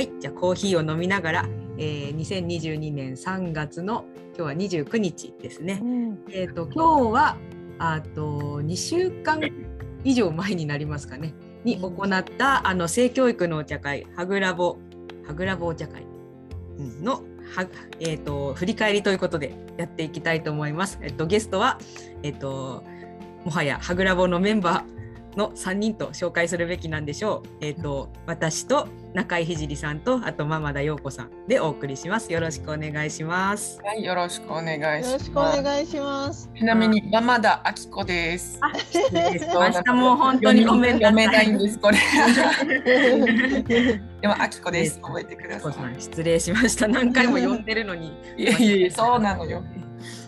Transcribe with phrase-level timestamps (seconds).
[0.00, 5.82] はい、じゃあコーヒーを飲みながら、えー、2022年3月の今日は29日ですね。
[6.30, 7.36] えっ、と今日は
[7.78, 9.42] あと2週間
[10.02, 11.34] 以上前になりますかね
[11.64, 14.78] に行ったあの性教育のお茶会はぐらぼ
[15.28, 16.06] はぐらぼお茶会
[17.02, 17.16] の
[17.54, 17.66] は
[17.98, 20.98] えーと、振り返りということでやっていきたいと思います。
[21.02, 21.78] えっと、ゲストは、
[22.22, 22.84] えっと、
[23.44, 24.99] もはやはぐらぼのメンバー
[25.36, 27.48] の3人と紹介するべきなんでしょう。
[27.60, 32.32] えっと、私と中井聖さんとあとママ田陽子さんでお送りします。
[32.32, 33.80] よろしくお願いします。
[33.84, 35.12] はい、よろしくお願いします。
[35.12, 36.50] よろしくお願いします。
[36.56, 38.60] ちなみにママ田明子です。
[39.12, 41.98] 明日も本当にごめんないんですこれ。
[44.20, 45.00] でも明子です。
[45.00, 46.00] 覚えてください。
[46.00, 46.88] 失礼しました。
[46.88, 48.12] 何回も読んでるのに。
[48.36, 49.62] いやいやそうなのよ。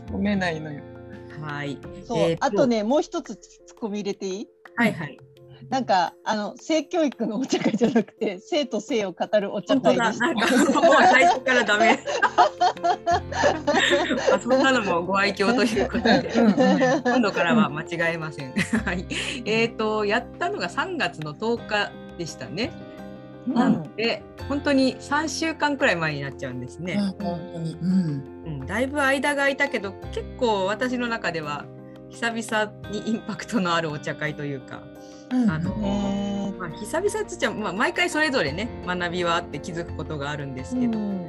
[0.07, 0.83] 読めないのよ。
[1.41, 1.79] はい。
[2.07, 4.49] そう、えー、あとねもう一つツッコミ入れていい？
[4.77, 5.19] はいはい。
[5.73, 10.27] なんかあの性教育のお茶会じゃなくて 性と性を語るお茶会でした。
[10.35, 11.99] もう最初からダメ。
[14.35, 16.31] あそんなのもご愛嬌ということで、
[17.05, 18.53] 今度からは間違えません。
[18.85, 19.07] はい。
[19.47, 22.71] えっ、ー、とやったのが3月の10日でしたね。
[23.47, 26.95] なので、うん、本当に3週間くらい前になっちゃうんですね。
[26.95, 31.65] うん、本当に、うん、うん、だいぶ間が空いたけど結構私の中では
[32.13, 34.83] 久々にインパクトのあるお茶会というか。
[35.33, 41.27] あのまあ、久々つっちゃ、まあ、毎回それぞれね学びはあって気づくことがあるんですけど、うん、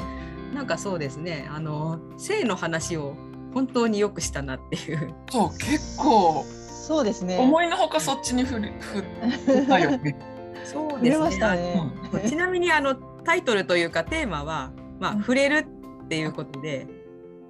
[0.53, 3.15] なんかそうですねあの性の話を
[3.53, 5.13] 本当によくしたなっていう。
[5.31, 7.37] そう結構そうですね。
[7.39, 10.17] 思いのほかそっちに振る振ったよね。
[10.65, 11.91] そうですね、ね、
[12.27, 15.65] ちなみにあのタイトルというかテーマは、まあ、触れる
[16.03, 16.87] っていうことで、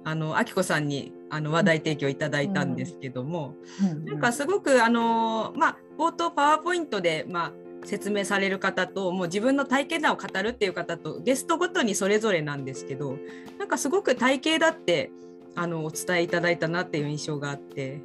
[0.04, 7.52] あのあきこさんにあの話題提供いただいたんですけども、うん、なんかすごくあの、まあ、冒頭パワーポイントで、まあ、
[7.84, 13.18] 説明される方ともう自分の体験談を語るっていう方とゲストごとにそれぞれなんですけど
[13.58, 15.10] なんかすごく体系だって
[15.56, 18.00] あのお伝えいただいたなっていう印象があって。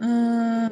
[0.00, 0.70] うん。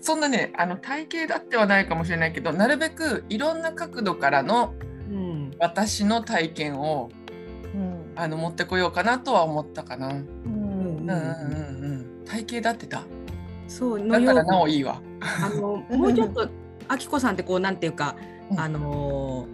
[0.00, 4.74] そんなねあの体系だってはないかもしれないけどなるべくいろんな角度からの
[5.58, 7.10] 私の体験を、
[7.74, 10.08] うん、あの持ってこようかなとは思ったかな。
[10.08, 10.59] うん
[11.14, 12.24] うんうんうん。
[12.24, 13.02] 体型だってた？
[13.68, 15.00] そうだからなおいいわ。
[15.20, 16.48] あのもうちょっと
[16.88, 18.16] あきこさんってこうなんていうか、
[18.50, 19.46] うん、あの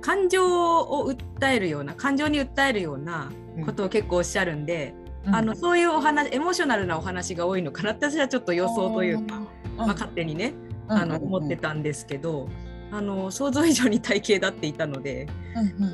[0.00, 3.30] 感情を訴えるような感情に訴えるような
[3.64, 4.94] ことを結構おっしゃるんで、
[5.26, 9.40] うん、あのそういうお話エモーショナルなお話が多いのかな私はちょっと予想というか、
[9.76, 10.54] まあ、勝手にね、
[10.88, 12.48] あの思ってたんですけど。
[12.92, 15.26] あの想像以上に体型だっていたので、
[15.56, 15.84] うん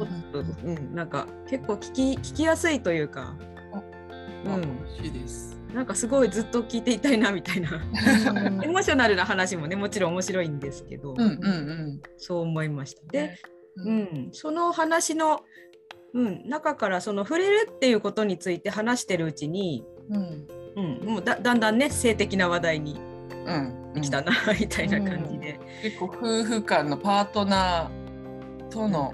[0.66, 3.36] うんうん、なんか結構聞き聞きやすいというか、
[4.44, 5.56] うん、しいです。
[5.74, 7.70] なんかすごいずっと聞いていたいなみたいな。
[8.62, 13.02] エモーショナルな話もねもちろん面白いんですけど、うんうんうん、そう思いました。
[13.12, 13.38] で、
[13.76, 15.40] うん、その話の、
[16.14, 20.46] うん、中からその触れるっていうことについて話してるうちに、うん。
[20.76, 22.94] うん、もうだだんだんね性的な話題に
[24.00, 29.12] 来たな、うん、みたいな感じで、結構夫婦間のパートナーとの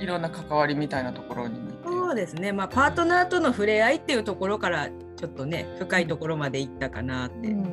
[0.00, 1.63] いろんな関わりみたいなところに
[2.04, 7.48] そうですね、まあ、パートナーとの触れ合いっていうところからちょっとね深いところまでいったかなって。
[7.48, 7.64] うん、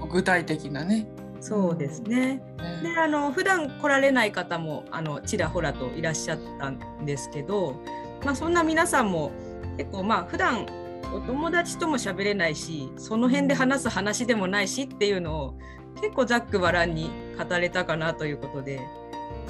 [0.00, 1.06] うん、具体的なね。
[1.40, 2.42] そうですね。
[2.58, 7.80] うん、であの普段来られない方もあのちらほらといらっしゃったんですけど、
[8.24, 9.30] まあ、そんな皆さんも
[9.76, 10.66] 結構まあ普段
[11.14, 15.54] お友達とも喋れないしその辺で話す話でもないしっていうのを
[16.00, 18.80] 結構ざっくばらんに語れたかなということで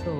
[0.04, 0.14] そう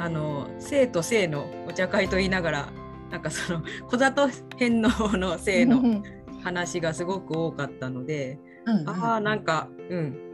[0.00, 2.72] あの生と性のお茶会と言いながら
[3.12, 6.02] なんかその小里返納の性の
[6.42, 10.32] 話がすごく多かったので、うんうん、ああなんかうん。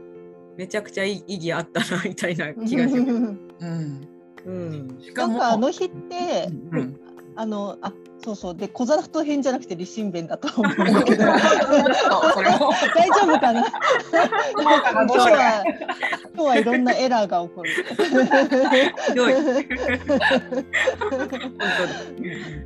[0.58, 2.92] めちゃくちゃ意義あったなみたいな気がします。
[2.92, 4.08] うん。
[4.44, 7.00] うん、なんかあの日って、うん、
[7.36, 7.92] あのあ
[8.22, 8.54] そうそう。
[8.54, 11.46] で小皿と変じゃなくて立身弁だと思うんだけど大丈
[13.24, 13.62] 夫かな？
[13.62, 15.64] 今日は
[16.34, 17.70] 今日はいろんなエラーが起こる。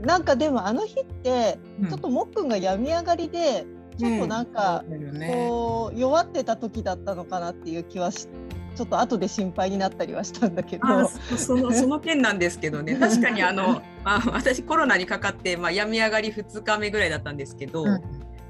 [0.05, 3.65] なんかでもあの日ってちょっともっくんが病み上がりで、
[3.99, 4.85] ちょっとなんか、
[5.31, 8.27] こう弱ってた時だったのかなっていう気はし
[8.75, 11.09] ちょっと後で心配になったりはしたんだけど。
[11.37, 12.95] その その件なんですけどね。
[13.01, 18.03] 確かにあの、まあ、私コロナにかかって、まあ、病み上がり2日目ぐらいだったんですけど、うん、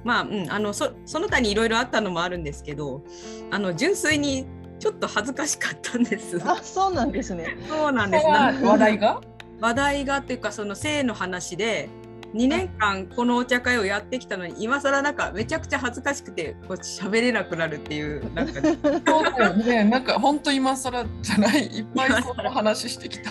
[0.05, 3.03] まあ、うん、あのそその他にいろいろあったのもあるんですけど
[3.51, 4.47] あの純粋に
[4.79, 6.41] ちょっと恥ずかしかったんです。
[6.45, 7.57] あそうなんですね。
[7.69, 8.27] そうなんです。
[8.27, 9.21] 話題が？
[9.61, 11.89] 話題がっていうかその性の話で
[12.34, 18.61] 2年間このお茶会をやってきたのに今更なんかめちゃくちゃ恥ずかしくてこう喋れなくなるっていうなんか
[19.06, 19.84] そうだよね。
[19.84, 21.67] なんか本当今更じゃない？
[21.67, 23.31] いっぱいその話してきた。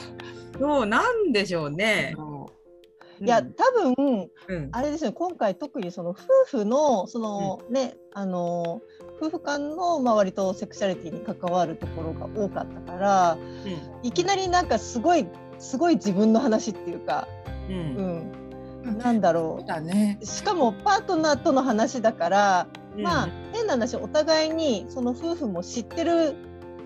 [0.59, 2.15] そうなんでしょうね。
[3.23, 5.11] いや多分、うん、あれですね。
[5.11, 6.15] 今回特にその夫
[6.59, 8.81] 婦のその、うん、ねあの
[9.21, 13.37] 夫婦間の周りとセクシャリティに関わるところが多かったから、う
[14.03, 15.27] ん、いきなりなんかすごい
[15.59, 17.27] すごい自分の話っていうか、
[17.69, 18.31] うん
[18.83, 19.65] なんだろう。
[19.65, 22.67] だ、ね、しかもパートナーとの話だから、
[22.97, 26.35] まあ変な話お互いにその夫婦も知ってる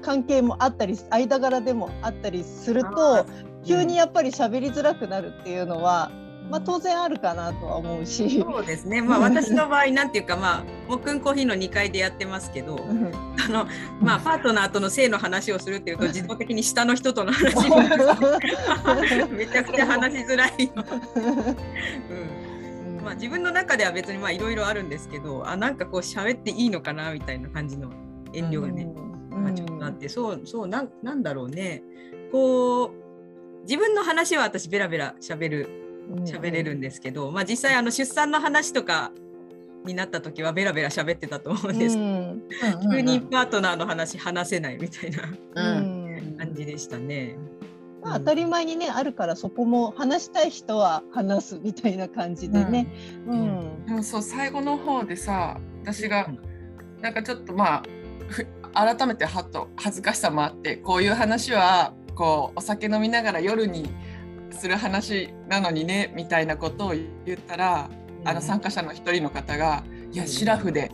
[0.02, 3.26] 関係もあったり間柄でもあったりすると
[3.66, 6.12] 急にやっぱり喋りづらくなるっていうのは、
[6.50, 8.40] まあ、当然あるかなとは思うし。
[8.40, 9.02] そうですね。
[9.02, 12.80] まあ、私の場合、なんていうか、まあ、もくんコーヒーの2階でやってますけど。
[12.80, 12.84] あ
[13.50, 13.68] の、
[14.00, 18.06] まあ、パートナーとの性の話をするっていうと、自動的に下の人との話になる。
[19.34, 20.70] めちゃくちゃ話しづらいよ。
[23.00, 23.04] うん。
[23.04, 27.90] まあ、自分の中では別に、まあ、いろいろあるんですけど、あ、なんかこう喋っていいのかなみたいな感じの
[28.34, 28.88] 遠慮がね。
[29.32, 31.82] まあ、ちょっとあって、そう、そう、なん、なんだろうね。
[32.32, 32.92] こう。
[33.68, 35.85] 自分の話は私ベラベラ喋る
[36.26, 39.12] 喋れるんですけど、まあ、実際あの出産の話とか
[39.86, 41.96] になった時はベラベラ喋ってたと思うんです。
[41.96, 45.22] けど、うん、急にパートナーの話話せないみたいな、
[46.38, 47.38] 感じでしたね。
[48.02, 52.88] まあ、当たり前にねあるからそこも話したい人は話すみたいな感じでね。
[53.28, 56.30] うん、でもそう最後の方でさ私が
[57.02, 57.84] なんかちょっとま
[58.74, 63.90] あ改めてはっと恥ずかしさもあってこういう話はこうお酒飲みながら夜に
[64.56, 66.94] する話なのにねみたいなことを
[67.26, 67.90] 言ったら、
[68.24, 70.92] あの参加者の一人の方が「いやシラフで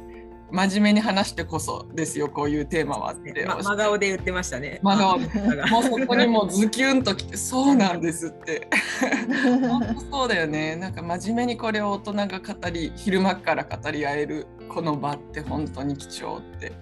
[0.51, 4.79] 真面目に話してこそですよこういうテーマは」って、ま、真顔で言ってましたね。
[4.83, 5.25] 真顔で。
[5.71, 8.67] もうそこにもうズキュンときて「そうなんです」って。
[9.67, 10.75] 本当そうだよね。
[10.75, 16.73] なんか真面目にこれを大人が語り昼間から語り合えるこの場って本当に貴重って。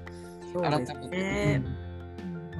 [0.62, 1.62] 改めて。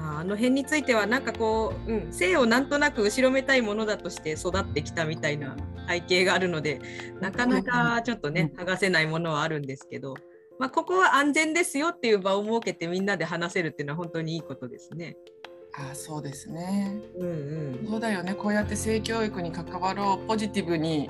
[0.00, 5.56] ねあの辺についてはなんかこう、うん、性をなんとなく後ろめたいものだとして育ってきたみたいな
[5.88, 6.80] 背景があるので
[7.20, 10.14] なかなかちょっとね剥がせないものはあるんですけど、
[10.58, 15.16] まあ、ここは安全ですよっていう場を設けてみんなで話せるっていうのは本当にいいことですね。
[15.72, 18.34] あそうですね、うんうん、そうだよね。
[18.34, 21.08] こうやって性教育に関わろうポジティブに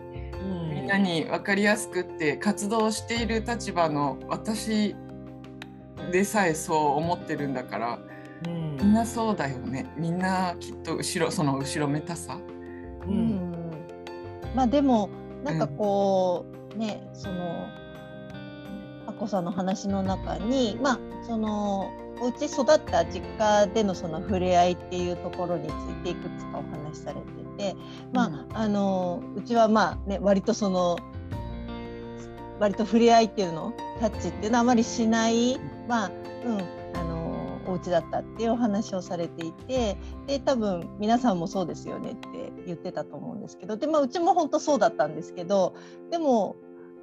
[0.70, 4.94] みんなに分かりやすくって活動している立場の私
[6.12, 7.98] でさえそう思ってるんだから
[8.46, 9.86] みんなそうだよね。
[9.96, 12.38] みんなきっと後ろその後ろめたさ。
[13.06, 13.70] うん、
[14.54, 15.10] まあでも
[15.44, 17.66] なんかこう、うん、ねその
[19.06, 21.90] あこさんの話の中にまあその
[22.20, 27.76] お家育った実家でのその触れ合いっていうところについていくつかお話しされてて、
[28.12, 30.98] まあ、うん、あのうちはまあね割とその
[32.58, 35.58] 割と触れ合いっていうのタッチっていうのはあまりしない
[35.88, 36.10] まあ
[36.44, 36.79] うん
[37.70, 39.96] お家だったっていうお話をされていて
[40.26, 45.74] で多分皆さんもそうですよねって言ってたと思うんですけどで、まあ、うちも本当そうだったんですけど
[46.10, 46.56] でも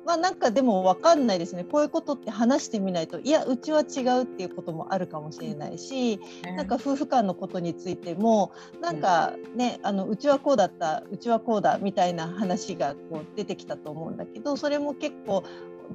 [0.08, 1.66] まあなんかでも分かんないですね。
[1.66, 6.22] こういうことって話してみないといやうちは違うっていうこともあるかもしれないし、
[6.56, 15.44] なんか夫婦間のことについてもなんかねあのうちはこうだったうちはこうだみたいな話がこう出てきたと思うんだけどそれも結構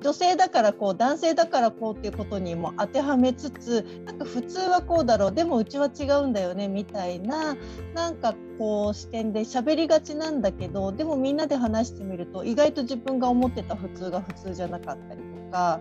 [0.00, 7.56] 女性だからこう男性だからこうっていうことにも当てはめつつなんか普通はこうだろうでもうちは違うんだよねみたいな
[7.94, 15.81] なんかこう視点で喋りがちなんだけどでもみんなで話してみると意外と自分が思ってた普通が普通じゃなかったりとか、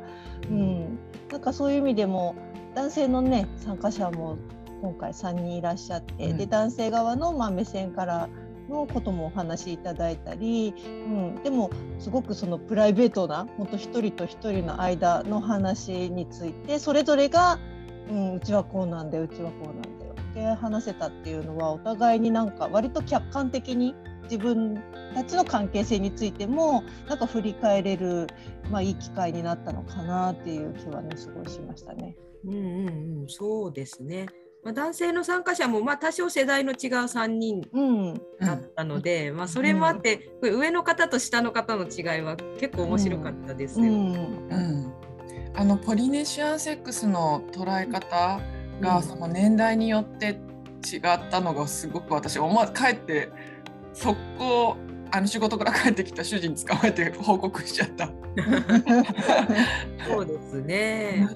[0.49, 0.99] うん、
[1.31, 2.35] なんかそういう意味でも
[2.75, 4.37] 男性のね参加者も
[4.81, 8.29] 今回3人いらっしゃって、で男性側のま目線から
[8.71, 17.59] のこともお話しいただいたり、うん、でもすごくそのプライベートな本当一人と一人の間の話についてそれぞれが、
[18.09, 24.81] うん、うちはこうなんだようちはこうなんだよって話せたっていうのはお互いになんか割と客観的に自分
[25.13, 28.27] たちの関係性についてもなんか振り返れる、
[28.69, 32.15] まあ、いい機会になったのかなっていう気はねすごいしましたね。
[32.45, 32.87] うんうん
[33.21, 34.27] うん、そうですね。
[34.63, 37.61] まあ、男性の参加者もまあ多少世代の違う3人
[38.39, 43.85] だったので、うん、まあ、それもあって、これ上の方と下の方の違いは結構面白かったですよ。
[43.85, 44.13] うん。
[44.13, 44.17] う
[44.55, 44.93] ん、
[45.55, 48.39] あのポリネシアンセックスの捉え方
[48.79, 50.39] がその年代によって
[50.85, 53.29] 違ったのがすごく私思わず帰って
[53.93, 54.77] 速攻
[55.11, 58.07] あの仕事から帰ってきた主人捕まえて報告しちゃった。
[60.07, 61.27] そうですね。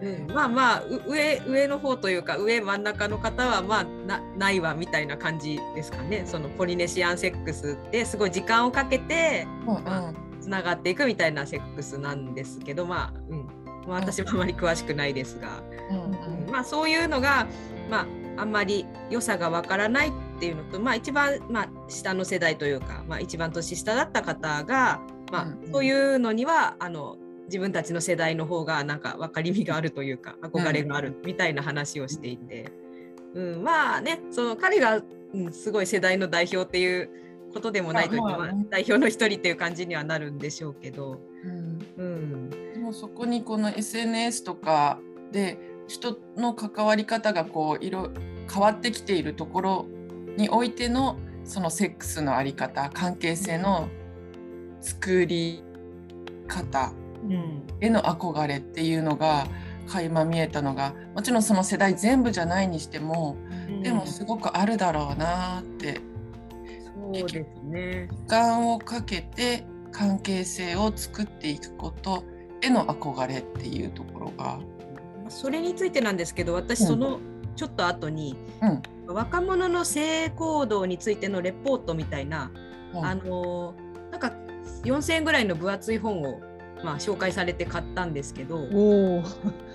[0.00, 6.24] うん、まあまあ上上の方というか上真ん中の方はまあなないわみたいな感じですかね。
[6.26, 13.48] そのポリネシアンセックスってすごい時間をかけて、うんうん、つながっていくみたいなセックスなんですけどまあ、うん。
[13.86, 17.46] まあ、私はあまり詳しくないですが、うんうん、まあ、そういうのが、
[17.90, 18.06] まあ、
[18.38, 25.00] あんまり良さがわからないってっていうのと、まあ、一番、まあ、下の世代というか、まあ、一番年下だった方が、
[25.32, 27.16] まあ、そういうのにはあの
[27.54, 32.72] 自分たちの世代の方がなんか分かりみがあるというか憧れがあるみたいな話をしていて、
[33.32, 35.00] うん、うん、まあねその彼が、
[35.32, 37.10] うん、すごい世代の代表っていう
[37.52, 41.20] ことでもないというか、まあ、代表の一人っていう感じにはなるんでしょうけど。
[41.44, 44.98] うん、うん、でもそこにこの SNS とか
[45.30, 45.56] で
[45.86, 48.10] 人の関わり方がこう色
[48.52, 49.86] 変わってきているところ
[50.36, 53.88] においてのそのセックスの在り方関係性の
[54.80, 55.62] 作り
[56.48, 56.92] 方
[57.80, 59.46] への憧れっていうのが
[59.86, 63.36] 垣間見えたのがもちろんその世代全部じゃないにしても、
[63.82, 66.00] でもすごくあるだろうなって
[66.94, 68.08] そうですね。
[68.10, 72.24] 時間をかけて関係性を作っていくこと
[72.62, 74.58] への憧れっていうところが。
[75.28, 77.18] それについてなんですけど私その
[77.56, 82.50] ちょっと後に、うん、若者の性行動についてのレポートみたいな、
[82.92, 83.74] うん、あの
[84.10, 84.32] なんか
[84.84, 86.40] 4,000円ぐらいの分厚い本を
[86.84, 88.58] まあ、紹介されて買ったんですけど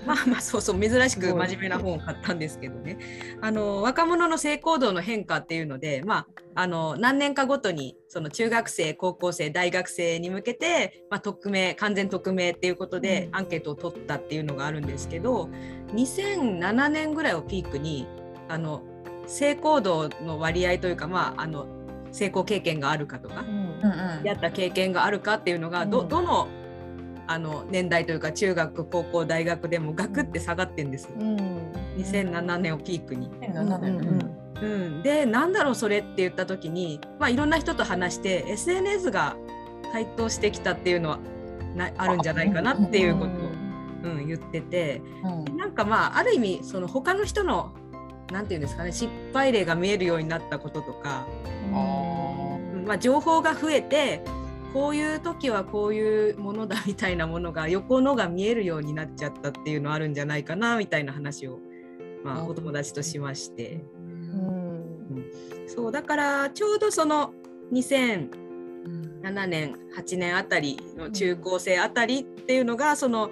[0.06, 2.98] まあまあそうそう珍しく真面目な本を買ったんですけどね。
[3.40, 6.18] あの若者の性行動の変化っていうので、ま
[6.54, 15.50] あ、あの何年かごとにその中学生高校生大学生に向けて、まあ、匿名完全匿名っていうことでアンケートを取ったっていうのがあるんですけど
[15.94, 18.06] 2007年ぐらいをピークに
[18.48, 18.82] あの
[19.26, 21.66] 性行動の割合というか、まあ、あの
[22.12, 26.48] 成功経験があるかとか、うん、やった経験があるかっていうのがど,、どの
[27.30, 31.36] あの年代というか中学高校大学でもガクって下がってんです、うん、
[31.96, 33.30] 2007年をピークに。
[33.30, 33.96] 2007年、
[34.60, 39.36] うん、うん、でなんだろうそれって言った時に、まあ、いろんな人と話して SNS が
[39.92, 41.20] 台頭してきたっていうのは
[41.76, 43.32] なあるんじゃないかなっていうこと
[44.08, 47.72] を、うん、言ってて、うん、なんかまあある意味その他の人の
[48.32, 51.28] 何て言うんですかね失敗例が見えるようになったこととか、
[51.72, 54.24] うんまあ、情報が増えて
[54.72, 61.58] こういう時はこういうものだみたいなものが横のが見えるようになっちゃったっていうのあるんじゃないかなみたいな話を、
[62.24, 65.30] まあ、お友達としまして、うん、
[65.66, 67.32] そうだからちょうどその
[67.72, 73.28] 2007年8年あたりの中高生あたりっていうのがその、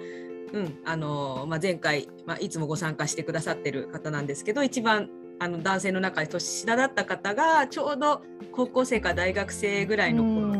[0.51, 10.58] うんあのまあ、前回、まあ、いつもご参加してくださってる方なんですけど一番あの男性の中で年下だった方がちょうど高校生か大学生ぐらいの頃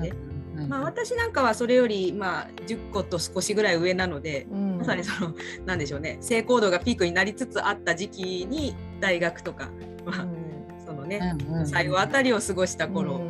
[0.00, 0.36] 年代で。
[0.68, 5.34] まあ、私なんかはそれよりまあ10個と少しぐらい上なので、うん、まさにその
[5.66, 6.16] なんでしょうね。
[6.20, 9.68] 性行動がピークになりつつあった時期に大学とか、
[10.04, 13.20] まあ、うん、そのね、うん、最後あたりを過ごした頃、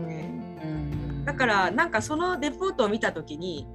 [1.25, 3.67] だからなんかそのレポートを見た時に、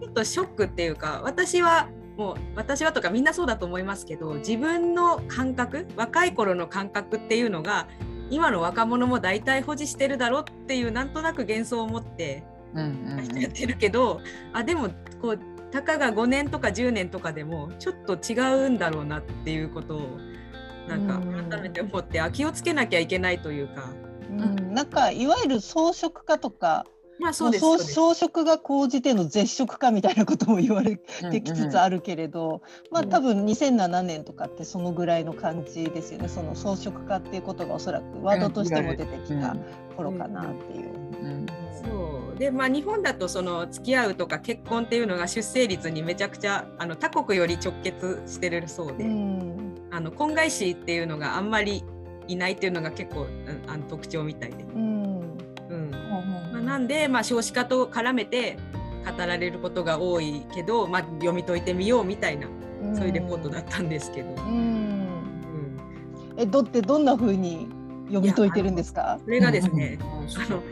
[0.00, 7.88] ちょっとショックっていうか私はもう私はとかみんなそうだと思いますけど自分の感覚若い頃の感覚っていうのが
[8.30, 12.42] 今の若者も大体保持してるだろうっていうなんとなく幻想を持って
[12.74, 14.20] やってるけど、
[14.52, 14.90] あでも
[15.20, 15.40] こう
[15.70, 20.18] たかが5年とか10年とかでもちょっと違うんだろうなっていうことを
[20.88, 23.90] なんか改めて思って、あ気をつけなきゃいけないというか。
[24.28, 26.84] うん、なんかいわゆる装飾家とか
[27.18, 36.28] まあそうです装飾が高じての絶食かみたいなことも言われてきつつあるけれど、うんうん、まあ多分2007年とかってそのぐらいの感じですよね。
[36.28, 39.56] その装飾家っていうことがおそらくワードとしても出てきた
[39.96, 41.46] 頃かなっていう。
[41.84, 42.38] そう。
[42.38, 51.82] でまあ日本だとその付き合うとか結婚っていうのが出生率にめちゃくちゃあの他国より直結してるそうで、うん、あの婚外子っていうのがあんまり
[52.28, 53.26] いないっていうのが結構
[53.68, 54.64] あの特徴みたいで。
[54.64, 55.05] うん
[56.66, 58.58] なんで、まあ、少子化と絡めて
[59.04, 62.48] 語られることが多いけど、まあ、読み解いてみようみたいな、
[62.94, 64.30] そういうレポートだったんですけど。
[64.30, 65.06] うん、
[66.36, 67.68] えどってどんな風に
[68.08, 69.18] 読み解いてるんですか？
[69.24, 70.04] それがですね、あ
[70.50, 70.62] の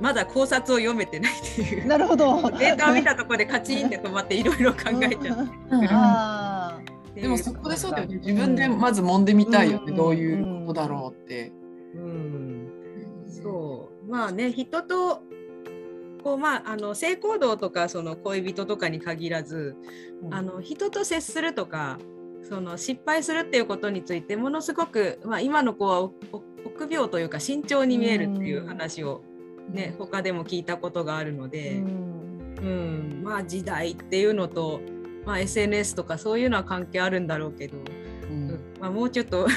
[0.00, 1.86] まだ考察を読めてないっていう。
[1.86, 2.50] なるほど。
[2.50, 6.74] データを見たところでカチンって止まっていろいろ考えちゃっ
[7.14, 7.20] て。
[7.20, 8.16] でもそこでそうだよね。
[8.16, 9.92] 自分でまず揉んでみたいよね。
[9.92, 11.52] どういうことだろうって。
[11.94, 12.70] うん。
[13.28, 14.10] そう。
[14.10, 15.22] まあね、人と
[16.24, 19.76] こうまあ、あの性行動とかその恋人とかに限らず、
[20.22, 21.98] うん、あの人と接するとか
[22.48, 29.22] その失敗するっていうことについてものすごく、まあ、今の子は臆病というか慎重に見えるっていう話を
[29.68, 34.80] ね、うん、他でも聞いたことがあるので、うん、うん、まあ時代っていうのと、
[35.26, 37.76] まあ、SNS とかそういうのは関係あるんだろうけど、
[38.30, 38.74] うん。
[38.80, 39.48] まあ、もうちょっと 考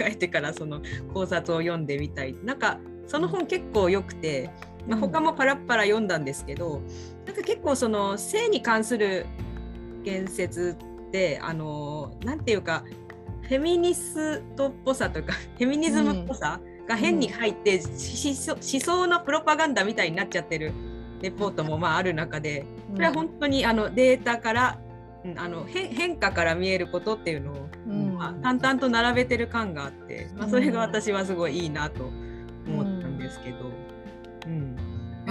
[0.00, 0.82] えてからその
[1.14, 2.34] 考察を読んでみたい。
[2.44, 4.50] なんかその本結構良くて。
[4.86, 6.82] まあ、他もパラッパラ読んだんですけど、
[7.26, 9.26] なんか結構その性に関する
[10.02, 12.84] 言説ってあのなんていうか
[13.42, 17.94] フフェミニストっぽさとか フェミニズムっぽさが変に入って、うん、思
[18.60, 20.72] 想のプロパガンダみたいになっちゃってる
[21.20, 24.78] レポートもまあある中でそれは本当にあのデータから
[25.36, 28.14] あの変化から見えることっていうのを、うん。
[28.16, 32.10] まあ、淡々と並べてる感があって、まあ、それが私はすごいいいなと
[32.66, 33.70] 思ったんですけど。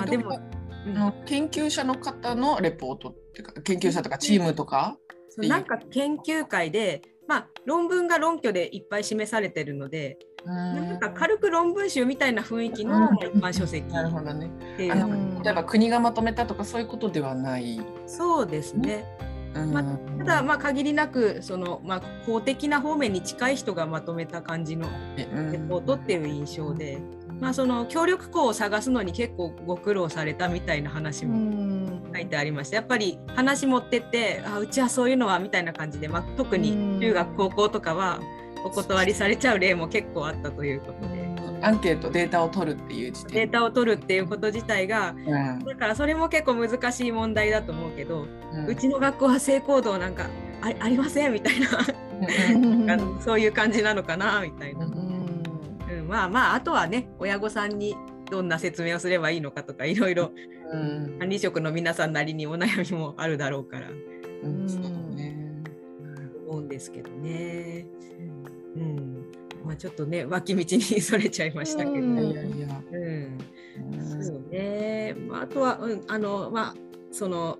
[0.03, 4.97] うんまあ、でも、の研究者の方のレポートっていうか研究者とかチームとか
[5.37, 14.49] なんか研究会で、まあ、論文が論拠でいっぱい示されてるのでなんか軽く論文集みたいな雰囲気の一般書籍なるほどね。
[14.91, 17.79] あの例えば国がまとめたとかそういうことではない。
[18.07, 19.05] そうですね、
[19.53, 19.83] まあ、
[20.17, 26.97] ただまあ限りなくその、まあ、公的な方面に近い人がまとめた感じのレポートっていう印象で、
[27.41, 32.75] まあ、その協力校を探すのに結構ご苦労されたみたいな話も書いてありました。
[32.75, 38.19] やっぱり話持ってってあうちはそういうのはみたいな感じで、まあ、特に中学高校とかは
[38.63, 41.31] お断りされちゃう例も結構あったということで。
[41.63, 43.33] アンケートデータを取るっていう時点。
[43.33, 50.25] データを取るっていうこと自体が、うん、だからそれも結構難しい問題だと思うけど、うん、うちの学校は性行動なんか
[50.61, 51.67] あありませんみたいな。
[53.21, 55.10] そういう感じなのかなみたいな、うん、うん、
[56.11, 57.95] まあまああとはね親御さんに
[58.29, 60.31] どんな説明をすればいいのかとかいろいろ
[61.19, 63.89] 管理職の皆さんなりにお悩みもあるだろうから、
[64.43, 64.81] うんそう
[65.15, 65.63] ね、
[66.49, 67.85] 思うんですけどね。
[68.75, 69.25] うん。
[69.63, 72.33] まあ、ちょっとね脇道にそれちゃいましたけど、うん、
[74.23, 76.75] そうね、まあ、あとは、うん、あのまあ
[77.11, 77.59] その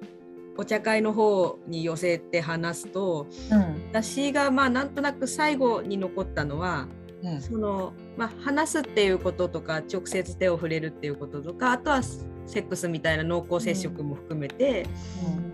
[0.57, 3.59] お茶会の方に寄せて話すと、うん、
[3.91, 6.87] 私がまあなんとなく最後に残ったのは、
[7.23, 14.85] うん、そのまあ、話すっていうこととか直接手を触れるっていうこととかあとはセックスみたいな濃厚接触も含めて、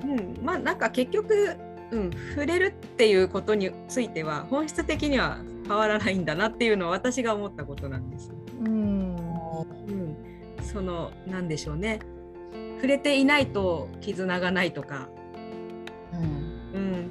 [0.03, 1.55] うん、うん、まあなんか結局、
[1.91, 8.31] うん、触れるっていうことについては本質的には変わらないんだなっていうのは私が思ったことなんです。
[8.61, 10.15] うん、うん、
[10.63, 11.99] その何でしょうね。
[12.77, 15.09] 触れていないと絆がないとか、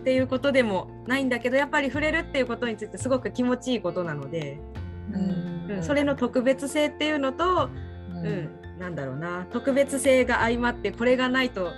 [0.07, 4.61] っていうことでもないんだけどやっぱり触れるっていうことについてすごく気持ちいいことなので、
[5.12, 7.71] うん、うん、それの特別性っていうのと、
[8.14, 11.73] うん、なんだろうな特別性が相まってこれがないと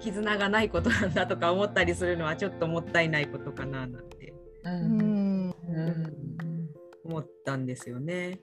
[0.00, 4.32] 絆がないことなんだとか思ったりするのはちょっともったいないことかななんて。
[4.64, 5.54] うん
[7.04, 8.40] 思ったんですよね。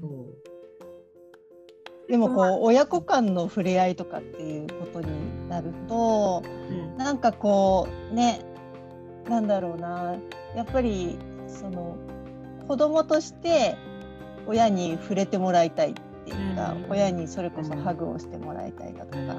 [0.00, 0.06] そ
[2.08, 5.08] うでもこう親子間の触れ合いとかっていうことに
[5.48, 8.40] なると、うん、なんかこうね
[9.28, 10.16] なんだろうな。
[10.56, 11.96] やっぱりその
[12.66, 13.76] 子供として
[14.46, 19.34] 親に触れてもらいたいっていうか、うん、親にそれこそハグをしてもらいたいだとか、うん、っ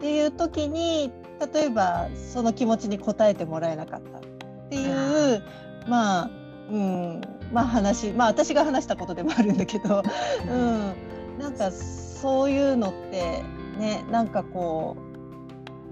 [0.00, 1.12] ていう時に
[1.52, 4.22] 例えばその気持ちに応えてもらえなかったっ
[4.70, 5.42] ていう
[5.86, 6.30] まあ
[6.70, 7.20] うん。
[7.52, 10.02] まあ話まあ私が話したことでもあるんだけど、
[10.48, 10.94] うん、
[11.38, 13.42] なんかそういうのって
[13.78, 15.07] ねなんかこう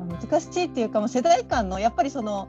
[0.04, 2.48] 難しいっていうかも世代間のやっぱりその、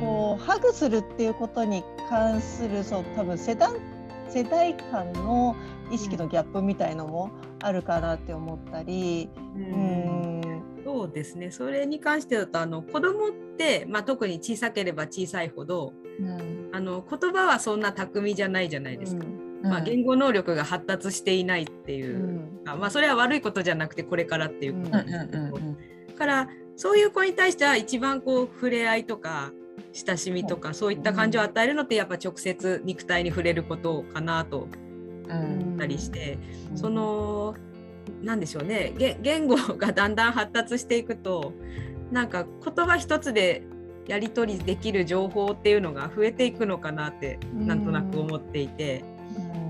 [0.00, 3.70] こうハグするっていうことに関するそう多分世代
[4.28, 5.56] 世代間の
[5.90, 9.30] 意識のギャップみたいのもあるかなって思ったり。
[9.54, 9.66] うん、う
[10.40, 10.62] ん。
[10.84, 11.50] そうですね。
[11.50, 19.24] それに関してだとあの子供って、まあ、特に小さければ小さいほど、うん、あの言葉はそんな巧みじゃないじゃないですか。
[19.24, 19.28] う
[19.66, 25.58] ん、まあ、言語能力が発達していないっていう、うん、まあ、それは悪いことじゃなくてこれからっていうことですけど、
[26.16, 29.52] からそういう子に対しては一番こう触れ合いとか
[29.92, 34.68] 親しみとかそういった感情を与えるのってやっぱ直接肉体に触れることかなと
[35.28, 36.38] 思ったりして、
[36.74, 37.54] その
[38.22, 38.92] 何でしょうね。
[39.22, 41.52] 言語がだんだん発達していくと
[42.10, 43.62] なんか言葉一つで
[44.06, 49.04] やり取りできる情報っていうのが増えていくのかなってなんとなく思っていて、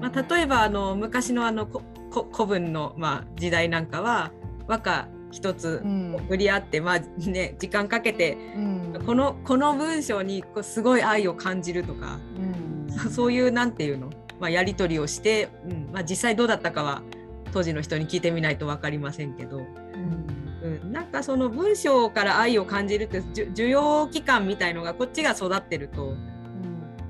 [0.00, 1.66] まあ、例えばあの昔のあの
[2.32, 4.32] 古文の、まあ、時代なんかは
[4.66, 5.84] 和歌一つ
[6.28, 8.38] 送り合って、まあね、時間かけて、
[9.04, 12.18] このこの文章にこうすごい愛を感じるとか、
[13.10, 15.88] そういうなんていうの、まあ、やり取りをして、うん。
[15.92, 17.02] まあ、実際どうだったかは
[17.52, 26.16] 当時の人に聞いてみないと分かりませんけど、うん、うん、なんかその文章から愛を感じるって需要期間みたいのがこっちが育ってると、うん、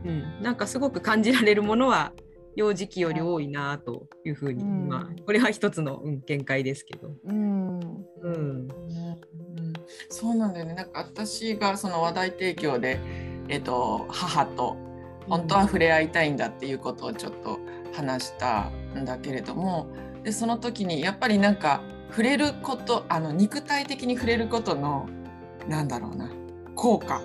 [0.04, 0.10] う
[0.40, 2.12] ん、なんかすごく感じられるものは
[2.56, 7.12] 幼児期より多いなというふうに、うん、まあこれは一つの、うん、見解ですけど。
[7.24, 7.80] うん。
[8.22, 8.68] うん。
[10.08, 10.74] そうなんだよね。
[10.74, 12.98] なんか私がその話題提供で、
[13.48, 14.76] えーと、母と
[15.28, 17.58] 本当は触れ合いたいんだっていうことをちょっと
[17.92, 19.88] 話したんだけれども、
[20.22, 25.08] でその時にやっぱりなんか触れることあの肉体的に触れることの
[25.68, 26.30] なんだろうな
[26.74, 27.20] 効果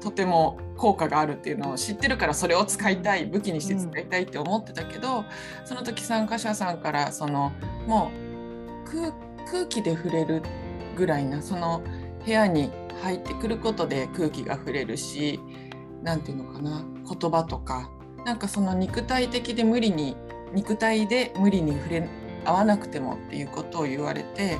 [0.00, 5.24] とても効果があるっていうのを知ってるからそれを使いたい武器にして使いたいって思ってたけど、うん、
[5.64, 7.52] その時参加者さんからその
[7.86, 8.10] も
[8.88, 10.42] う空気で触れる
[10.96, 11.84] ぐらいなその
[12.24, 15.38] 部屋に入ってくることで空気が触れるし
[16.02, 17.88] 何て言うのかな言葉とか
[18.24, 20.16] なんかその肉体的で無理に
[20.52, 22.08] 肉体で無理に触れ
[22.44, 24.58] 合わなくてもっていうことを言われて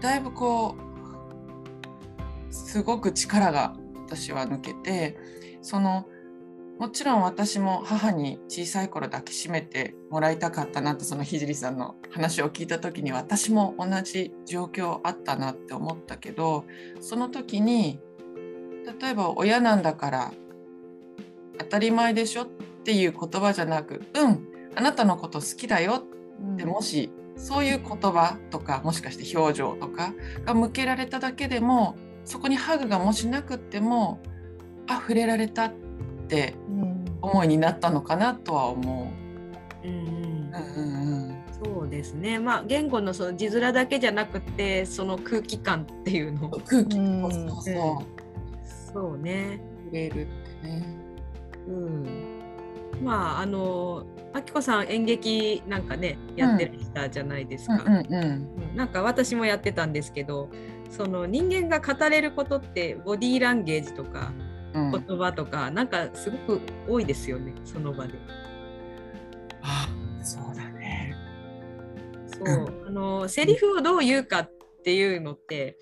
[0.00, 0.76] だいぶこ
[2.50, 3.76] うすごく力が
[4.06, 6.06] 私は抜けてその
[6.78, 16.64] もちろん私も母に小さい頃抱きしめてもらいたかったなってその聖さんの話を聞いた時に私も同じ状況あったなって思ったけど
[17.00, 17.98] その時に
[19.00, 20.32] 例えば親なんだから
[21.58, 22.46] 当たり前でしょっ
[22.84, 26.04] ていう言葉じゃなく「うんあなたのこと好きだよ」
[26.54, 34.20] ってもしそういう言葉とかもしかして表情とかが向けられただけでもそこにハグがもしなくっても
[34.88, 35.72] あ触れられたっ
[36.28, 36.54] て
[37.20, 39.12] 思いになったのかなとは思
[39.84, 39.86] う。
[39.86, 40.52] うんうん。
[40.52, 46.50] うんそうですね、まあ、言語のその字面だけじゃなくてその空気感っていうの。
[46.50, 46.96] 空気。
[46.96, 49.60] そうそうそう、ね。
[49.86, 50.98] 触れるってね。
[51.66, 52.38] うん。
[53.02, 58.14] まああのあきこさん演劇なんかねやってる人じゃないですか、うんうん。
[58.14, 60.48] うん、なんか私もやってたんですけど
[60.90, 64.32] その人間が語れることってボディーランゲージとか
[64.74, 68.14] 言葉とか、うん、なんかすごく多いですよねその場で。
[69.62, 69.88] あ
[70.22, 71.16] そうだね。
[72.26, 74.50] そうあのセリフをどう言うかっ
[74.84, 75.78] ていうのって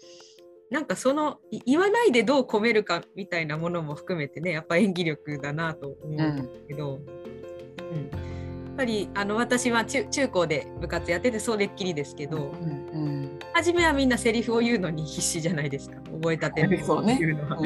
[0.70, 15.96] なんかその言わないでどう込めるかみたいなものも含めてねやっぱ演技力だなと思うんですけど、うん、うん、やっぱりあの私は中中高で部活やっててそれっきりですけど、うんうん、初めはみんなセリフを言うのに必死じゃないですか。
[16.12, 17.58] 覚えたてるそうね、うのは。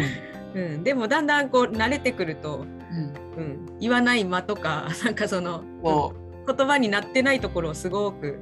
[0.54, 5.62] うん、でもだんだんこう慣れてくると、うん、うん、言わない間とか なんかその
[6.46, 8.38] 言葉になってないところをすごく、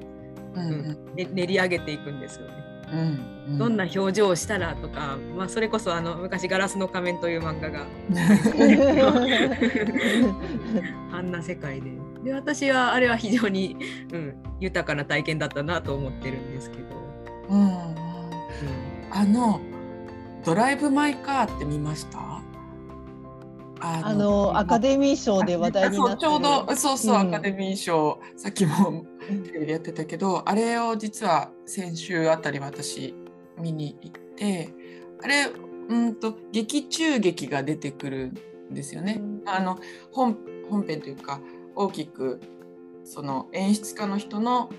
[0.55, 2.53] うん、ね、練り上げていくんですよね。
[2.90, 7.87] うんうん、どんな表情をしたらとか、まあ、それこそあの昔「ガラスの仮面」という漫画が。
[11.12, 11.90] あんな世界で。
[12.25, 13.77] で私はあれは非常に、
[14.12, 16.85] うん、豊かな体験だったなと思ってるんですけど。
[17.51, 17.68] うん、うん、
[19.11, 19.61] あの
[20.44, 22.42] ドライブ・マイ・カーって見ました？
[23.81, 29.05] あのアカデミー賞で話題になってちょうどそうそう、うん、アカデミー賞さっきも
[29.46, 33.14] テレビでやってたけど、うん、あれを実は先週あたり私
[33.57, 34.74] 見に行って
[35.22, 35.46] あれ
[35.88, 38.33] うんと劇中劇が出てくる
[38.70, 39.18] んですよね。
[39.20, 39.79] うん、あの
[40.11, 40.37] 本
[40.68, 41.40] 本編というか
[41.77, 42.40] 大きく
[43.05, 44.70] その演出家の人の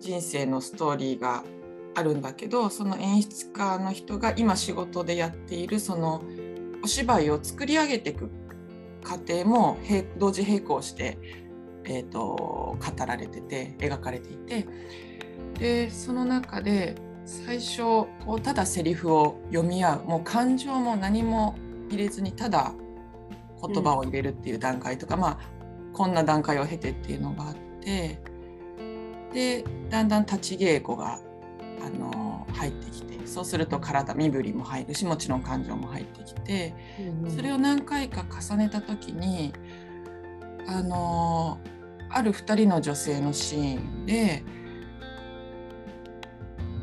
[0.00, 1.44] 人生のストーリーが
[1.94, 6.22] あるんだけどその演出家の人が今仕事でやっているその
[6.82, 8.30] お芝居を作り上げていく
[9.02, 9.78] 過程も
[10.18, 11.18] 同時並行して、
[11.84, 14.66] えーと、語られてて描かれていて。
[15.58, 16.94] でその中で
[17.26, 17.82] 最初
[18.24, 20.04] こうただセリフを読み合う。
[20.04, 21.54] もう感情も何も
[21.90, 22.72] 入れずにただ
[23.62, 25.38] 言葉を入れるっていう段階とか、うん、まあ
[25.92, 28.20] こんな段階を経てっていうのがあって。
[29.32, 31.20] でだんだん立ち稽古が
[31.82, 36.74] あの入ってきてそうすると体身振りも入るしもちろん感情も入ってきて、
[37.34, 39.52] それを何回か重ねた時に
[40.66, 41.58] あの
[42.10, 44.42] ある2人の女性のシーンで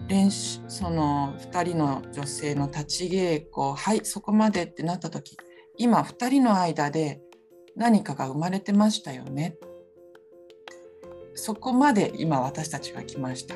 [0.07, 5.37] 練習その2人の女性の立ち稽古はいそこまでってなった時
[5.77, 7.21] 今2人の間で
[7.75, 9.57] 何かが生まれてましたよね。
[11.37, 13.55] そこまで今私たちは来ました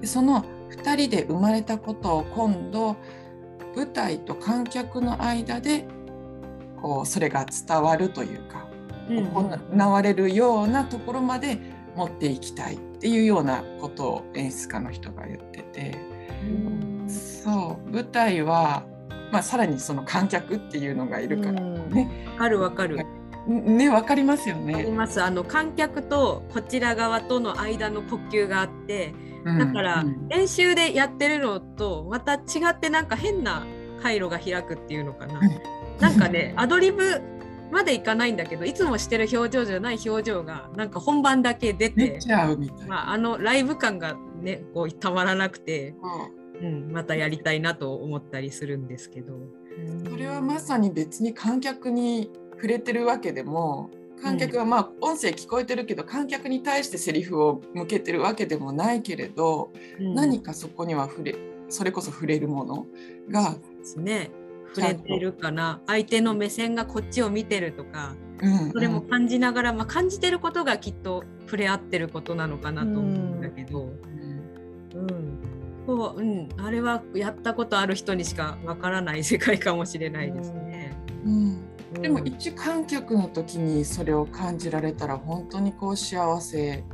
[0.00, 2.96] でその2人で生まれたことを今度
[3.76, 5.86] 舞台と観客の間で
[6.80, 8.66] こうそれが伝わるというか、
[9.08, 11.58] 行われるようなところまで
[11.94, 15.98] 持っていきたいっていうようなことを演出家の人が言ってて、
[17.06, 17.90] うそう。
[17.90, 18.84] 舞台は、
[19.32, 22.26] まあ、さらにその観客っていうのがいるからね。
[22.32, 22.98] わかるわかる。
[23.46, 24.86] ね、わかりますよね。
[24.98, 32.38] あの観客とこちら側との間の呼吸があって、だから練習でやってるのとまた違
[32.70, 33.66] ってなんか変な
[34.02, 35.40] 回路が開くっていうのかな。
[36.00, 37.20] なんかねアドリブ
[37.70, 42.18] までいかないんだけどいつもしてる表情じゃない表情がなんか本番だけ出て
[42.88, 45.94] まあ、あのライブ感がねこうたまらなくて、
[46.60, 49.34] うん、またやりたいなと思ったりするんですけど。
[50.04, 53.88] それはまさに別に観客に触れてるわけでも
[54.22, 61.34] 観客はまあ音声聞こえてるけど、観客に対してセリフを向けてるわけでもないけれど、うん、何かそこには触れ
[61.68, 62.86] それこそ触れるもの
[63.30, 64.30] がですね。
[64.74, 65.80] 触れてるかな。
[65.86, 73.90] 相手の目線がこっちを見てるとか、うんうん、それも感じながら、まあ、感じてることがきっと触れ合ってることなのかなと思うんだけど、
[74.94, 75.38] うん、
[75.86, 80.96] そううん、あれはやったことある人にしかわからない世界かもしれないですね。
[81.26, 86.84] うんでも一観客の時にそれを感じられたら本当にこう幸せ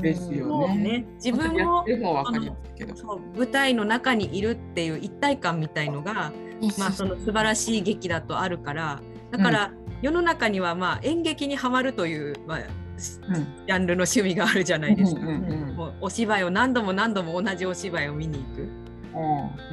[0.00, 0.76] ですよね。
[0.76, 1.06] ね。
[1.22, 1.84] 自分も
[3.36, 6.32] 舞台の中にいるっていう一体感みたいのが、
[6.78, 15.20] まあ、その素晴らしい劇だとあるからだから、世の中にはまあ演劇にはまるという、まあ、ジャンルの趣味があるじゃないですか。
[15.20, 18.85] もうお芝居を何度も何度も同じお芝居を見に行く。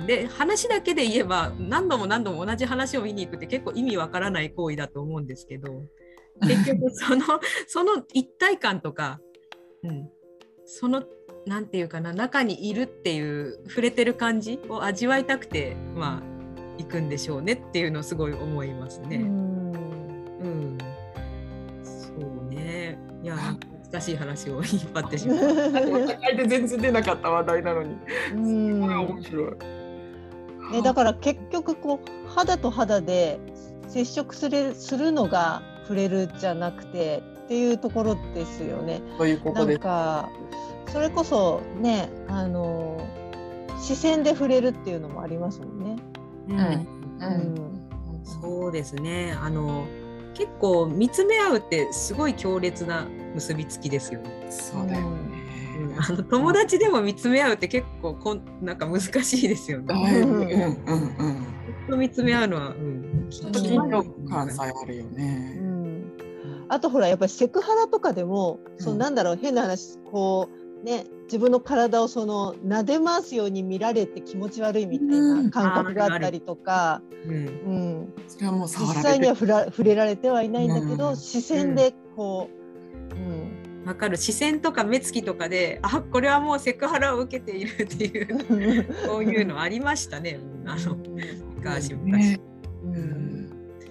[0.07, 5.83] で話だけで言えば何度も何度も同じ話を見に行くって結構意味わからない行為だと思うんですけど
[6.41, 7.25] 結局その
[7.67, 9.19] その一体感とか
[9.83, 10.09] うん、
[10.65, 11.03] その
[11.45, 16.33] 何て言うかな中にいるっていう触れてる感じを味わいたくてまあ
[16.77, 19.17] 行くんでしょうねっていうのをすごい思いますね。
[19.17, 19.71] うん。
[20.41, 20.77] うん、
[21.83, 22.97] そうね。
[23.21, 23.37] いや
[23.93, 25.37] 難しい話を引っ張ってしまう。
[26.35, 27.95] で全然出なかった話題なのに。
[28.33, 29.53] うん面白い。
[30.73, 33.39] えだから結局こう肌と肌で
[33.87, 39.03] 接触するするのが触れるじゃなくてっていうところですよね。
[39.19, 40.29] そういうことなんか
[40.87, 42.97] それこそねあの
[43.79, 45.95] 視線で触れるっていうのもありますもんね。
[46.49, 46.63] うん、うん
[47.19, 49.85] うん、そうですねあの
[50.33, 54.47] 結構見つめ合うってすごい強烈な結びつきですよね。
[54.49, 55.43] そうだよね。
[55.79, 60.21] うん、あの友達でも見つめ合うって結構こんなんか難しいですよね。
[60.21, 60.53] うんうんうんうん。
[60.53, 65.57] ずっと見つめ合うのは、うん、緊張感さえあるよね。
[65.59, 65.73] うん
[66.69, 70.49] あとほらやっぱりセクハラとかでも、うん、そのなんだろう変な話こ
[70.81, 82.51] うね自分の体をその撫で回すように見られて気持ち悪いみたいな感覚があったりとか、うん、それはもう実際には触ら触れられてはいないんだけど、視線でこ
[83.11, 83.83] う、うん。
[83.83, 84.17] わかる。
[84.17, 90.95] 視線とか目つきとかであこれはもうセクハラを受けているっていう そういうのありましたねあの
[91.55, 92.29] 昔昔。
[92.29, 92.41] ね
[92.83, 93.22] うん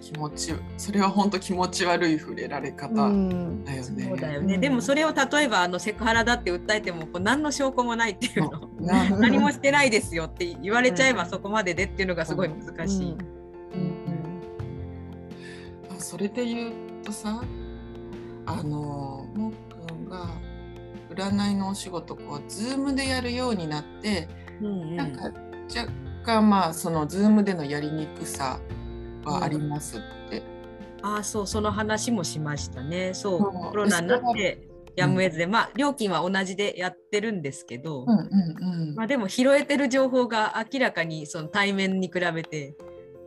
[0.02, 3.82] 気持ちそれは本当気持ち悪い触れられ方だよね。
[3.82, 4.58] そうだよね。
[4.58, 8.68] でもそれを例えばあのセクハラだって訴えてもこう何の証拠もないっていうの。
[8.80, 13.16] 何もしてないですよって言われちゃえばそこまででっていうのがすごい難しい。
[15.98, 16.72] それで言う
[17.04, 17.42] とさ
[18.44, 19.52] あのもっ
[19.86, 20.28] くんが
[21.14, 24.28] 占いのお仕事こうズームでやるようになって、
[24.60, 25.24] うんうん、なんか
[25.74, 25.90] 若
[26.24, 28.58] 干まあそのズームでのやりにくさ
[29.24, 30.42] はありますって。
[31.02, 33.12] ああそうその話もしましたね。
[33.14, 42.76] そうコロナになってやむを得ずで、まあ料金は同じでやってるんですけど、うんうんうん、まあでも拾えてる情報が明らかにその対面に比べて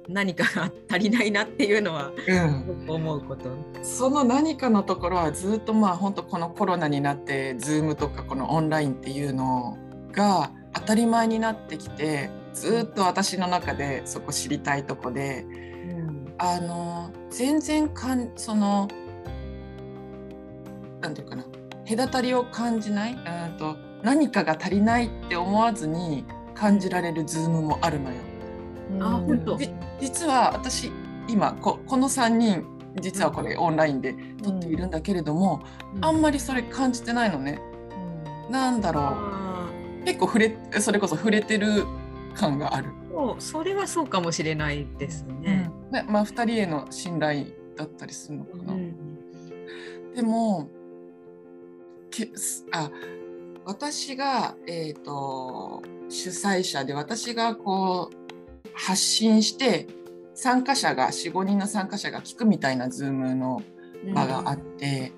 [0.08, 3.50] 何かが足りないなっていうのは、うん、思うこと。
[3.82, 9.78] その何かのところはずっとまあ本当このコロナになってズームとかこのオンラインっていうの
[10.12, 15.46] が当たり前になってきてずっと私の中でそこ知りたいとこで
[16.38, 18.88] あの全然かんその
[21.02, 21.46] なんていうかな。
[21.88, 23.14] 隔たりを感じない。
[23.14, 28.16] うんと何かが足りないって思わずに感じられるズームもあるのよ。
[29.00, 29.58] あ本当。
[30.00, 30.92] 実は私
[31.28, 32.66] 今ここの3人
[33.02, 35.62] 実はこれオンラインで撮っているんだけれども、
[35.96, 37.60] うん、あんまりそれ感じてないのね。
[38.48, 39.16] うん、なんだろ
[40.02, 40.06] う。
[40.06, 41.86] 結構触れそれこそ触れてる
[42.36, 42.90] 感がある。
[43.12, 45.55] そうそれはそうかもしれないですね。
[46.02, 48.74] うん、ねまあ、2人への信頼だったりするのかな。
[48.74, 50.70] うん、でも
[52.12, 52.30] け
[52.72, 52.90] あ
[53.66, 59.88] 私が、えーと、主催者で私がこう発信して
[60.36, 63.64] 参加者が45人の参加者が聞くみたいな Zoom の
[64.14, 65.14] 場があって、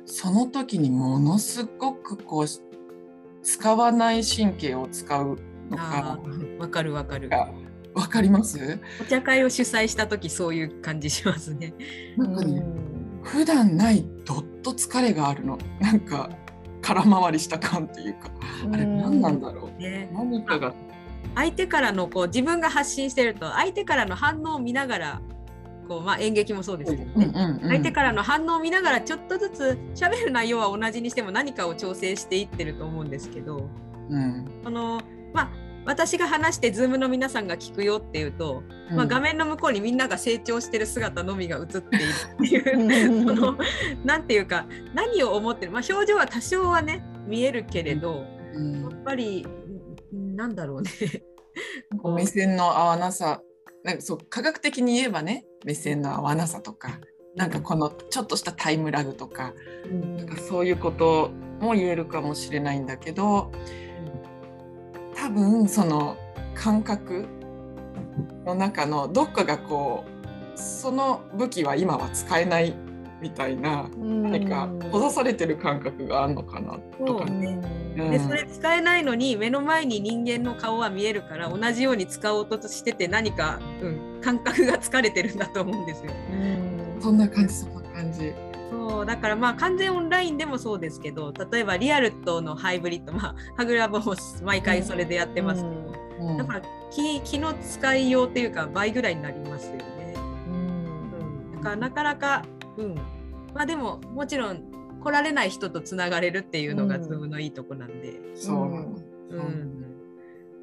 [0.00, 2.46] うん、その時にものすごくこう
[3.42, 5.38] 使わない神経を使う
[5.70, 6.18] のか。
[6.58, 7.30] わかるわかる。
[7.94, 8.80] わかります？
[9.00, 11.74] お茶会を主催した時そういう感じしますね。
[12.16, 12.64] なんかね、
[13.22, 15.58] 普段ないどっと疲れがあるの。
[15.80, 16.30] なんか
[16.80, 18.30] 空回りした感っていうか、
[18.72, 19.80] あれ何なんだろう？
[19.80, 20.74] ね、何かが。
[21.34, 25.22] 相手からのこう自分が発信してると相手からの反応を見ながら
[25.88, 33.70] こう、まあ、演劇もそうですけどね、うんうんうん、相手からの反応を見ながらちょっとずつ喋る内容は同じにしても何かを調整していってると思うんですけど、
[34.10, 35.00] うん、この
[35.32, 35.50] まあ
[35.84, 43.58] 私が話してズームの皆さんが聞くよっていうと、うん、まあ、画面の向こうにみんなが成長してる姿のみが映っているっていうその
[44.04, 49.46] なんていうか何を思ってる、まあ、表情は多少はね見えるけれど、うん、やっぱり
[50.12, 50.90] なんだろうね。
[52.16, 53.42] 目線の合わなさ。
[53.84, 57.00] なんかそう科学的に言えばね目線の合わなさとか
[57.34, 59.54] なんかこのちょっとしたタイムラグとか,、
[60.16, 60.26] なん。
[60.26, 63.50] かそういうことも言えるかもしれないんだけど
[65.22, 66.16] 多分その
[66.52, 67.28] 感覚
[68.44, 72.74] の中のどっかがこうその武器は今は使えない
[73.20, 77.60] みたいな何か閉ざされてる感覚があるのかなとかね。
[77.96, 86.10] うん、でそれ使えないのに目の前に人間の顔は見えるから同じように使おうとしてて何か、うん、感覚が疲れてるんだと思うんですよ。
[86.32, 88.32] うん、そんな感じそんな感じ。
[88.72, 95.76] そうだからまあ完全オンラインでもそうですけど例えばリアルとのハイブリッドまあハグラボも毎回それでやってますけど、
[96.20, 100.14] うん、だから気気の使いようっていうか倍ぐらいになりますよね。
[100.48, 102.42] うん、だからなかなか
[102.76, 102.94] うん、
[103.54, 104.62] まあでももちろん
[105.02, 108.20] 来られない人とつながれるっていうのがズームのいいとこなんで。
[108.34, 108.56] そう。
[108.56, 109.82] うん。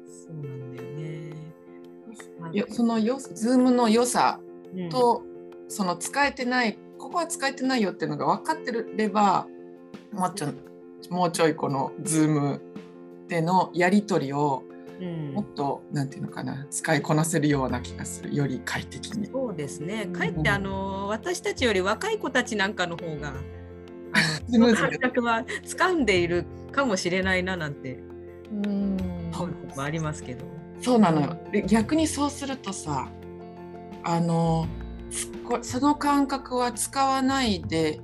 [0.06, 1.30] そうなんだよね。
[2.52, 4.40] よそのよズームの良さ
[4.90, 5.22] と、
[5.62, 9.46] うん、その使えてないここは使えてないよっていうのが分かってれば
[10.12, 10.48] もうちょ
[11.08, 12.60] もうちょいこのズーム
[13.26, 14.64] でのやり取りを
[15.32, 19.26] もっとなんていうのかな使いこなせるような気がするより快適に。
[19.28, 20.06] そうですね。
[20.06, 23.32] かえってあの私たちより若い子たちなんかの方が
[24.52, 27.98] あの感覚は掴んでいるかもしれないななんて
[28.52, 28.96] うん。
[29.74, 30.44] もありますけど。
[30.82, 31.36] そうなのよ。
[31.50, 33.08] で逆にそうするとさ
[34.02, 34.66] あの
[35.62, 38.00] その感覚は使わないで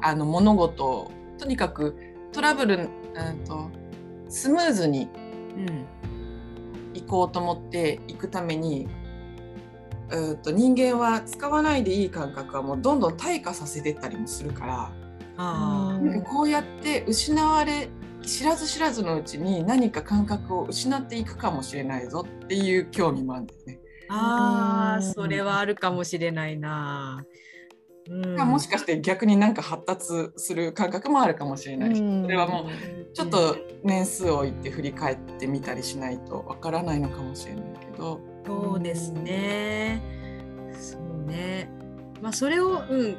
[0.00, 1.96] あの物事をとにかく
[2.32, 3.70] トラブル、うんと
[4.28, 5.08] スムーズに
[6.94, 8.88] 行こうと思って行くために、
[10.10, 14.92] うと人間は使わないでいい感覚はもうどんどん退化させてったりもするから
[15.36, 17.88] あこうやって失われ
[18.22, 23.81] 知らず知らずのうちに何か感覚を失っていくかもしれないぞっていう興味もあるんだよね。
[24.12, 27.24] ああそれはあるかもしれないな。
[28.08, 38.20] うん、もしかして逆になんか発達する感覚もあるかもしれないし、うん、それはもうちょっと年数を置いて振り返ってみたりしないとわからないのかもしれないけど。
[38.44, 40.02] そうですね。
[40.78, 41.68] そうね。
[42.20, 43.16] まあそれをうん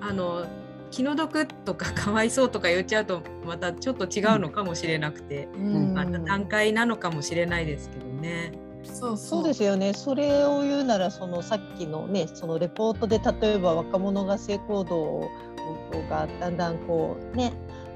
[0.00, 0.46] あの
[0.90, 8.65] 気の毒とか かわいそうとか言っちゃうとまたちょっと違うのかもしれなくて、うん、また段階なのかもしれないですけどね。
[8.86, 9.44] そうそう。
[9.44, 9.94] ですよね。
[9.94, 15.30] それを言うならそのさっきのねそのレポートで例えば若者が性行動
[16.08, 17.52] がだんだんこうね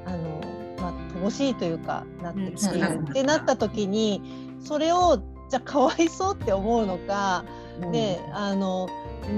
[0.07, 0.40] あの、
[0.79, 4.22] まあ、乏しいというかなってきて、うん、ってなった時に
[4.61, 7.45] それをじゃあかわいそうって思うのか、
[7.83, 8.89] うん、であの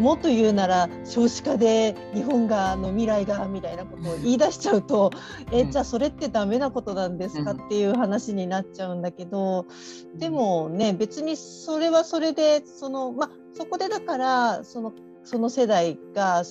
[0.01, 5.11] もっと言うなら少子化で日本がの未来がみたいなことを言い出しちゃうと、
[5.51, 9.67] うん、えじゃあそれってダメなことなんですかっていう話になっちゃうんだけど、
[10.15, 14.93] でもね別にそれはそれでそのまあそこでだからその
[15.25, 16.43] その世代が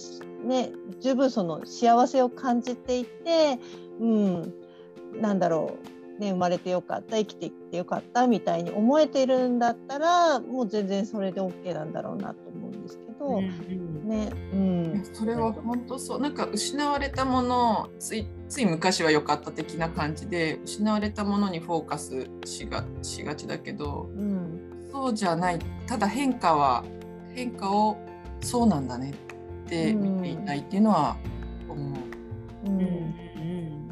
[0.43, 3.59] ね十分その幸せを感じていて、
[3.99, 4.53] うん、
[5.19, 16.21] なんだろう、ね、生まれてよかった生きていってよかったみたいに思えてるんだったらもう全然それで OK なんだろうなと思うんですけど、うん、ね、うん、それは本当そう。
[16.21, 25.59] なんか失われたものついつい昔は良かった的な感じで失われたものにフォーカスしがしがちだけど、うん、そうじゃない。
[25.87, 26.83] ただ変化は
[27.33, 27.97] 変化を
[28.41, 29.15] そうなんだね
[29.65, 31.17] って見ていたいっていうのは
[31.67, 31.99] 思う。
[32.67, 33.30] うん、うん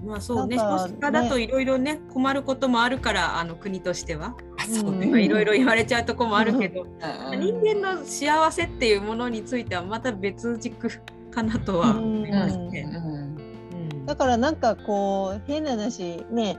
[0.10, 0.58] まあそうね。
[0.58, 4.36] 少子化だといろいろね困ることもあるからあの国としては。
[4.70, 6.86] いろいろ言われちゃうとこもあるけど、
[7.32, 10.90] 人間の幸せっていうものについてはまた別軸
[11.32, 12.86] かなとは思いますね。
[14.06, 16.58] だからなんかこう変な話ね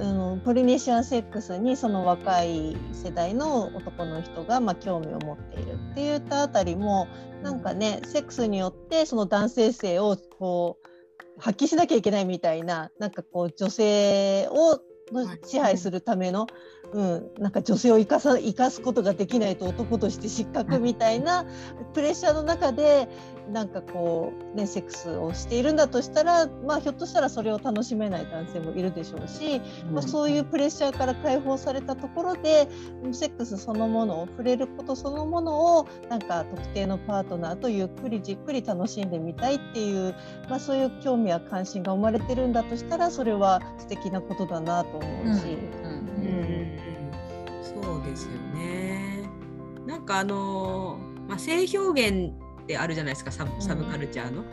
[0.00, 7.06] あのポリネシアンセックスにその若い世代の男の人がまあ興味を持っているって言ったあたりも
[7.42, 10.93] なんかねセックスによってその男性性をこう
[11.38, 14.80] 発揮しなきゃいけないみたいななんかこう女性を
[15.44, 16.46] 支配するための、
[16.92, 21.44] うん、なんか女性を生かさ生かすことができないと男として失格みたいな
[21.92, 23.08] プレッシャーの中で
[23.50, 29.60] なんかこうねセックスをしているんだとしたら、まあ、ひょっとしたらそれを楽しめない男性もいるでしょうし、
[29.92, 32.68] まあ、そういうプレッシャーから解放されたところで
[33.12, 40.14] セックスそのものを触れることそのものをなんか特定のパートナーとゆっくりじっくり楽しんでみたいっていう、
[40.48, 45.58] まあ、そういう興味や関心が生まれてるんだとしたらそれは素敵なことだなと思うし。
[45.82, 46.64] うんうん
[47.62, 49.28] そうですよね。
[49.86, 52.32] なんかあのまあ、性表現
[52.62, 54.44] ってあるじゃないですかサブサブカルチャーの、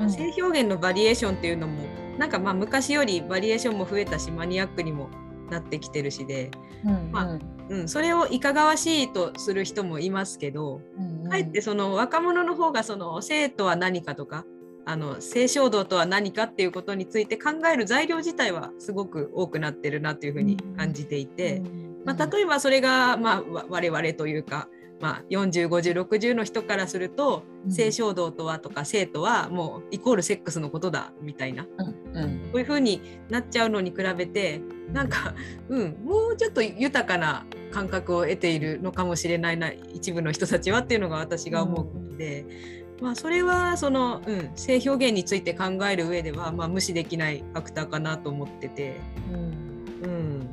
[0.00, 1.82] うん、性表現のバリエーションっていうのも
[2.18, 5.08] なんかまあ昔よりバリエーションも増えたしマニアックにも
[5.50, 6.50] なってきてるしで、
[6.84, 7.38] うん、まあ、
[7.68, 14.44] うん、それをいかがわしいとする人もいますけど、うんうん、かえってその若者の方がその生とは何かとか
[14.84, 21.62] あの性衝動とは何かっていうことについて考える材料自体はすごく多くなってるなというふうに感じていて、
[22.04, 24.68] まあ、例えばそれが、まあ、我々というか、
[25.00, 32.22] まあ、405060の人からすると、性衝動とはとか性とはもうイコールセックスのことだみたいな、うん。
[32.22, 34.60] うん、こういうふうになっちゃうのに比べて
[34.92, 35.34] なんか、
[35.68, 42.81] うん、もうちょっと豊かな感覚を得ているのかもしれないな一部の人たちはっていうのが私が思うことで。
[43.02, 49.00] まあ、それはその、うん、性表現について考える上では、まあ、無視できないファクターかなと思ってて、
[49.32, 50.48] うん、うん、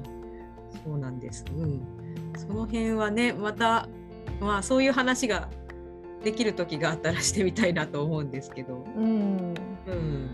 [0.84, 1.82] そうなんです、うん、
[2.36, 3.88] その辺はねまた、
[4.42, 5.48] まあ、そういう話が
[6.24, 8.84] できる時があったらしてみたいなと思うんですけど。
[8.98, 9.54] うん、
[9.88, 10.30] うん。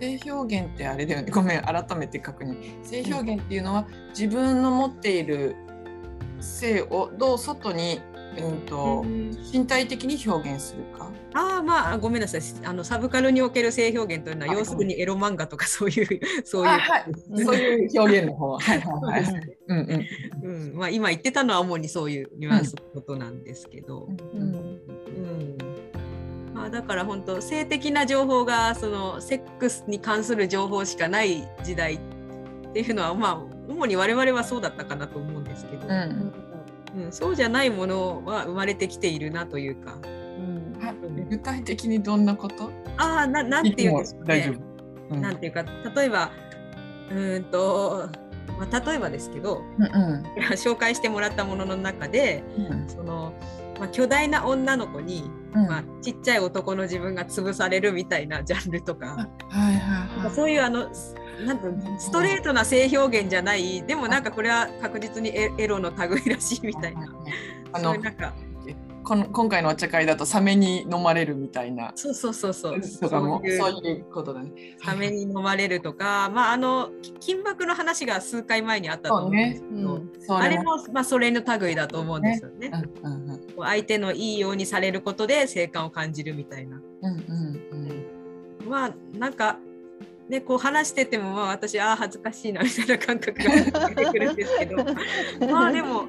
[0.00, 1.30] 性表現ってあれだよね。
[1.30, 2.84] ごめん改めて確認。
[2.84, 5.54] 性表現っていうのは自分の持っている
[6.40, 8.00] 性をどう外に
[8.38, 9.04] うんと、
[9.52, 11.10] 身体的に表現するか？
[11.34, 17.04] ああまあごめんなさいあのサブカルにおける性表現というのは要するにエロ漫画とかそういう そういう、はい、
[17.42, 19.58] そういう表現の方はいはいはい。
[19.68, 20.06] うん
[20.42, 20.50] うん。
[20.50, 24.08] うん、まあ今言ってたのは主にそういうニュアンスのことなんですけど。
[24.34, 24.40] うん。
[24.40, 25.56] うん、
[26.52, 31.98] まあだから本当性的な情報がそのセックスに関する情報しかない時代っ
[32.72, 35.86] ていうのはまあ主に我々はそうだったかなと思うんですけど。
[35.86, 36.51] うん
[36.96, 39.98] うん、そうじゃないものは生まれてきているなというか。
[40.02, 42.70] うん、具体的にどんなこと？
[42.96, 44.58] ああななんていうんですか、ね、
[45.10, 45.64] うん、なんていうか
[45.94, 46.30] 例えば
[47.10, 48.08] うんと、
[48.58, 50.22] まあ、例えばですけど、うんうん、
[50.52, 53.32] 紹介してもらったものの中で、うん、その
[53.82, 55.24] まあ、巨大な女の子に、
[55.54, 60.88] うん、まあ、ちっちゃい男の自分が潰されるみたいなジャンルとか、はいはいはい、そういうあの
[61.44, 61.66] なんと
[61.98, 67.12] ストレートな性表現じゃないでもなんかこれは確実にエロの類らしいみたいな。
[67.72, 68.34] あのなんか。
[69.04, 71.92] この今回のお茶会だとサメに飲まれるみたいな。
[71.96, 72.80] そうそうそうそう。
[72.80, 74.04] とかもそういう。
[74.04, 74.52] ことだね。
[74.84, 82.82] サメに飲まれるとか、 まああの金箔の話が数回前にあったと思うんですけど、ねうん、あれもまあそれの類だと思うんですよね、ね。
[83.02, 88.02] うんうんうん、相手のいいようにされることで性感を感じるみたいな、うんうん
[88.62, 89.58] うん、まあなんか
[90.32, 94.76] ね、こう話してても、まあ、私ああ恥ずかしいなみたいな感覚が出てくるんですけど。
[95.52, 96.08] まあでも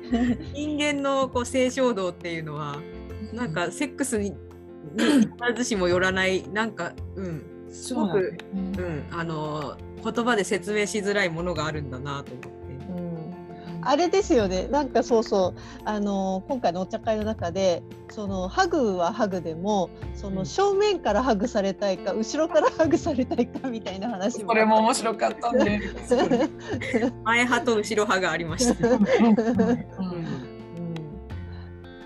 [0.54, 2.78] 人間のこう性衝動っていうのは
[3.34, 4.34] なんかセックスに
[4.98, 12.63] 必ずしもよらないなんか、うん、すごく、うん、あの言葉で説明しづらいものがあるんだなと思って。
[13.86, 14.68] あれですよね。
[14.68, 15.60] なんかそうそう。
[15.86, 25.82] あの今回のお茶会の中でそのハグはハグでもその正面からハグされたいか後ろからハグされたいかみたいな話もこれも面白かったね
[27.24, 29.06] 前派と後ろ派がありました、うん。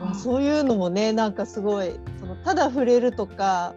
[0.07, 3.73] うん、そういうのもねなんかすごいそのただ触れるとか、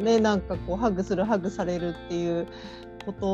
[0.00, 2.46] ねなんかこうハグするハグされるっていう
[3.04, 3.26] こと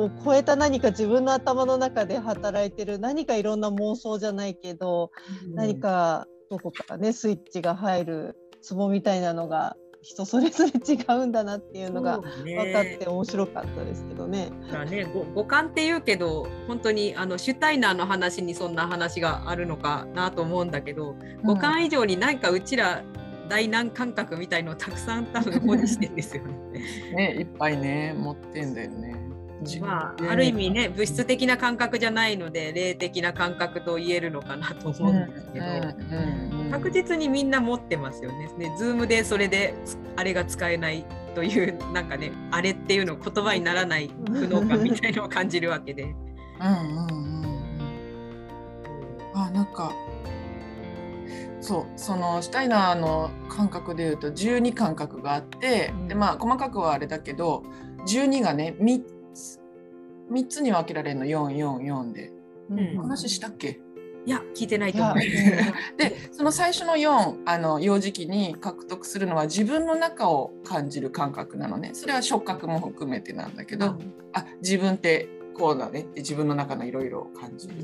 [0.00, 5.10] を超えた何か自分の頭の中で働いてる何かいろんな妄想じゃないけど、
[5.46, 14.50] うん、何かどこかねスイッチが入るツボみたいなのが人それぞれ違うんだなっていうのが分かって面白かったですけどね。
[14.72, 23.02] だね五感って言うけど本当にあのシュタイナーの話にそんな話があるのかなと思うんだけど、五感以上に何かうちら
[23.50, 26.80] 大難感覚みたいのをたくさん多分保持してんですよね。
[27.12, 29.16] ねいっぱいね持ってんだよね。
[29.82, 35.66] まあ、ある意味ね物質的な感覚じゃないので霊的な感覚と言えるのかなと思うんですけど、
[36.70, 38.48] 確実にみんな持ってますよね。
[38.56, 39.74] ね Zoom でそれで
[40.16, 46.04] あれが使えないというなんかねあれっていうの言葉にならない不能感みたいのを感じるわけで。
[46.04, 46.16] うんうん
[47.06, 47.60] うんうん。
[49.34, 49.92] あなんか
[51.60, 57.64] そうそのシュタイナーの感覚でいうと12感覚があって、うん、でまあ細かくはあれだけど
[58.06, 59.02] 12がね 3,
[60.30, 62.32] 3つに分けられるの444で、
[62.70, 63.80] うん、話したっけ？
[64.26, 65.16] いや聞いてないと思う。
[65.96, 71.90] でその最初の4あの幼児期に獲得するのは自分の中を感じる感覚なのね。
[71.94, 77.74] それは触覚も含めてなんだけど、うん、あ自分ってこうだねって自分の中のいろいろ感じる。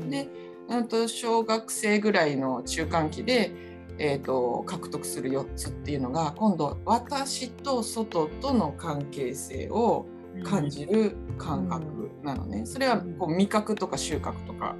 [0.00, 0.28] うん、で
[0.70, 3.50] うんと小学生ぐらいの中間期で、
[3.98, 10.06] えーと、獲得する4つっていうのが今度私と外との関係性を
[10.44, 12.64] 感じる感覚なのね。
[12.64, 14.76] それはこう味覚とか収穫とか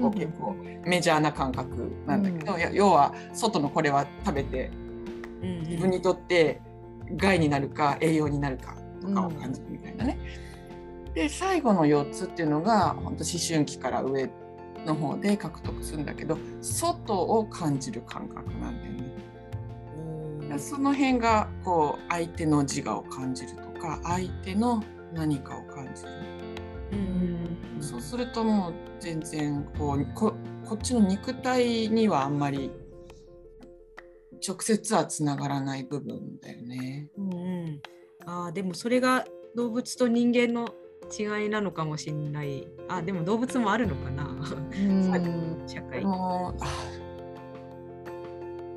[0.00, 4.70] こう結構メジャーな感覚なんだけど、要は外のこれは食べて
[5.40, 6.60] 自分にとって
[7.16, 10.18] 害になるか栄養になるかとかを感じるみたいなね。
[11.14, 14.28] で最後の4つっていうのが本当思春期から上
[14.86, 20.58] の方で獲得するんだけど外を感じる感覚なんだよね。
[20.58, 24.82] その辺がこう相手の自我を感じるとか相手の
[25.14, 26.10] 何かを感じる。
[26.92, 30.34] うんそうするともう全然こうこ
[30.66, 32.70] こっちの肉体にはあんまり
[34.46, 37.10] 直接はつながらない部分だよね。
[37.16, 37.80] うん、うん、
[38.26, 39.24] あでもそれが
[39.54, 40.68] 動物と人間の
[41.18, 42.66] 違いなのかもしれない。
[42.88, 44.28] あでも動物もあるのかな。
[45.66, 46.02] 社会。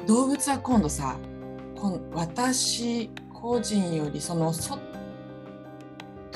[0.06, 1.18] 動物は今度さ
[2.14, 4.80] 私個人よりその外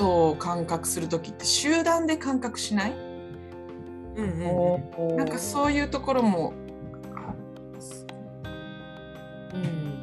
[0.00, 6.52] を感覚する時って集団で感覚しない、うんうん、なんかそういうところも。
[9.54, 9.98] うん。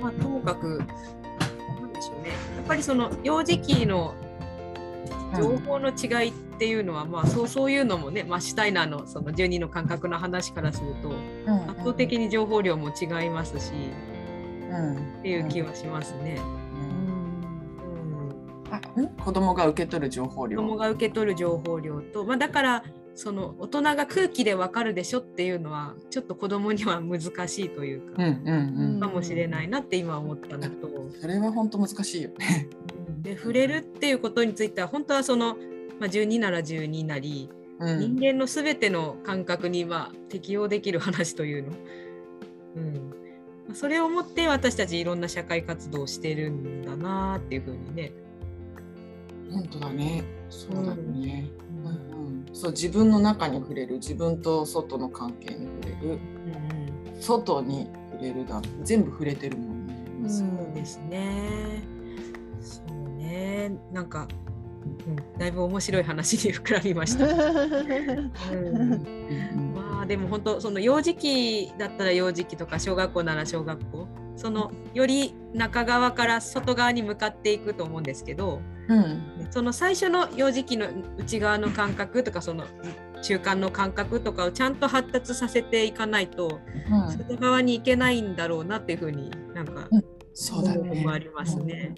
[0.00, 0.82] まあともかく
[2.70, 4.14] ぱりその幼児期の
[5.36, 11.10] 情報の違いっていうのは、うん、まあそうそういうのもね、まあ、シュタイナーのその12の感覚の話からすると、
[11.68, 13.72] 圧倒的に情報量も違いますし、
[14.70, 16.40] うん、っていう気はしますね。
[18.96, 20.60] うん、子供が受け取る情報量。
[20.60, 22.84] 子供が受け取る情報量と、まあ、だから
[23.20, 30.88] その大人が空気でわかるでしょっていうのはちょっと子供には難しいというか、うんうんうん、かもしれないなって今思ったのと。
[31.20, 32.66] それは本当難しいよね。
[33.20, 35.58] で触れるっていうことについては本当はその、
[35.98, 41.76] まあ、12なら12なり、うん、人間の全ての感覚にまあ適用できる話というの、
[43.68, 48.12] うん、それをもって私たちいろんな社会活動をしてるんだなっていうふうにね。
[49.50, 50.24] 本当だね。
[50.48, 51.50] そうだね、
[51.84, 52.14] うん。
[52.14, 52.19] うん、
[52.52, 56.18] そう自分の中に触れる自分と外の関係に触れる、
[57.14, 60.28] うん、外に触れるだ全部触れてるもんね。
[60.28, 61.82] そうですね。
[62.60, 64.28] そうねなんか、
[65.06, 67.26] うん、だいぶ面白い話に膨らみました。
[67.26, 67.28] う
[68.54, 78.60] んまあでも本当その幼児期だったら幼児期とか小学校なら小学校そのより中側から外側に向かっていくと思うんですけど、
[78.90, 82.64] うん、その最初の幼児期の内側の感覚とかその
[83.22, 86.60] 中間の感覚とかをちゃんと発達させていかないと、
[86.90, 91.94] うん、外側に行けないんだろうなっていうふうになんか、うん、そうだねもありますね。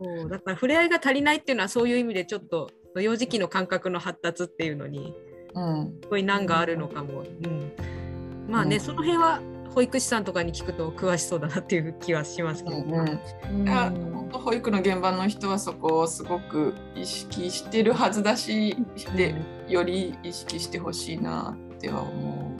[0.00, 5.12] そうだから触れ合いが足りないっていうのはそういう意味でちょっと幼児期の感覚の発達っていうのに
[6.02, 7.22] すごい難があるのかも。
[7.22, 7.72] うん、
[8.48, 9.40] まあね、その辺は
[9.74, 13.18] 保育士さんとかに聞くと詳しそうだなっていう気はしますけど、うんうん、
[13.66, 18.76] 本当保育の現場の人はそこをすごく意識してるはずだし
[19.16, 19.34] で
[19.68, 22.54] より意識してほしいなっては思う。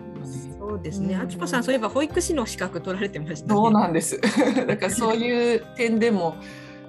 [0.59, 1.15] そうですね。
[1.15, 4.19] あきこさん、そういえば保育士の資格取られてました、ね、そうなんです。
[4.67, 6.37] だからそういう点でも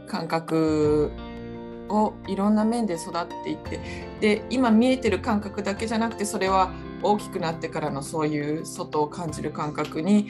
[0.07, 1.11] 感覚
[1.89, 3.79] をいろんな面で育っていって
[4.19, 6.71] で今見えてる感覚だけじゃなくてそれは
[7.01, 10.27] 大きくなってからのそういう外を感じる感覚に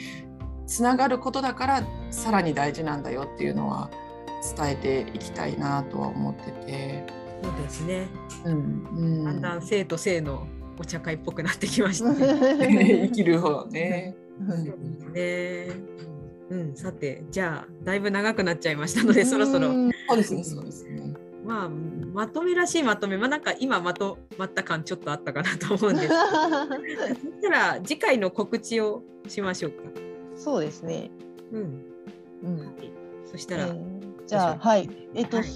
[0.66, 3.90] つながることだからさらに大事なんだよっていうのは
[4.56, 7.04] 伝えていきたいなとは思ってて。
[7.42, 8.08] そうですね、
[8.46, 10.46] うんうん、だんだん生と性の
[10.78, 13.08] お茶会っぽくなってきましたね。
[13.08, 14.16] 生きる方ね。
[15.12, 15.66] ね。
[16.48, 19.72] うん、さてじゃあだいぶ長くなっちゃいましたのでそろそろ。
[20.08, 21.14] そうですねそうですね。
[21.46, 26.18] まあまとめらしいまとめまあなんか今まとまった感ちょっとあったかなと思うんですけど
[27.14, 29.82] そしたら次回の告知をしましょうか。
[30.34, 31.10] そうですね。
[31.52, 31.62] うん。
[32.42, 32.72] うん。
[33.30, 35.46] そしたら、えー、じゃあはいえっ、ー、と、はい、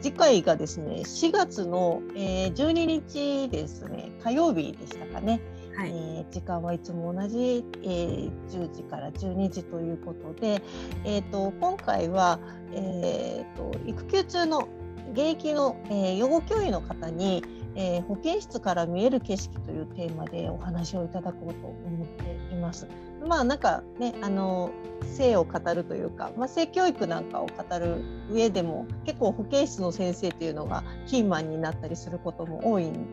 [0.00, 5.40] 次回がですね4月の、えー、12日ですね火曜日でしたかね。
[5.78, 10.60] はい、えー、時間はいつも同じ、えー、10時から12時ということで、
[11.04, 12.40] えーと、今回は、
[12.72, 14.68] えーと、育休中の
[15.12, 17.42] 現役の、えー、養護教諭の方に、
[17.74, 22.86] えー、保健室から見える景色というテーマでお話をいただこうと思っています。
[23.26, 24.70] まあなんかねあの
[25.04, 33.06] 性を語るというか、まあ、性教育なんかを語る上でも結構保健室の先生というのがキーマンになったりすることも多いん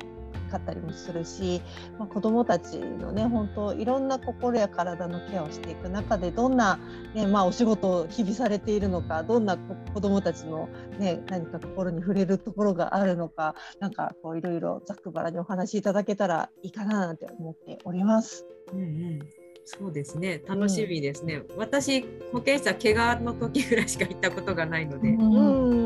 [0.46, 1.62] かったりもするし、
[2.00, 6.80] まあ、子どもたちのね本当いろんな心や体のケアをしていく中でどんな、
[7.14, 10.70] ねまあ、お仕事を日々されているのかどんな子どもたちの、
[11.00, 18.46] ね、何か心に触れるところがあるのかなんかこういろいろざっくばらにお話しいただけたらいいかななんて思っております。
[18.74, 19.20] うんうん。
[19.66, 20.43] そうですね。
[20.48, 25.85] 楽しみですね、うん、私保健室は怪我の時ぐらいしか行ったことがないので、うん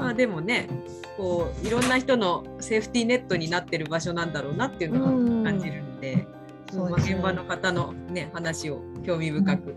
[0.00, 0.68] まあでもね
[1.16, 5.10] こういろんな人のセーフティーネットになってる場所なんだろうなっていうのは
[5.44, 6.26] 感じるので。
[6.72, 9.76] まあ、現場の方の、ね、話を興味深く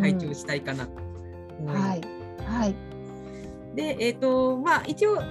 [0.00, 0.92] 拝聴したいかなと
[1.60, 1.88] 思います。
[1.88, 2.00] はい、
[2.44, 2.74] はい。
[3.74, 5.22] で、えーとまあ、一応、うん、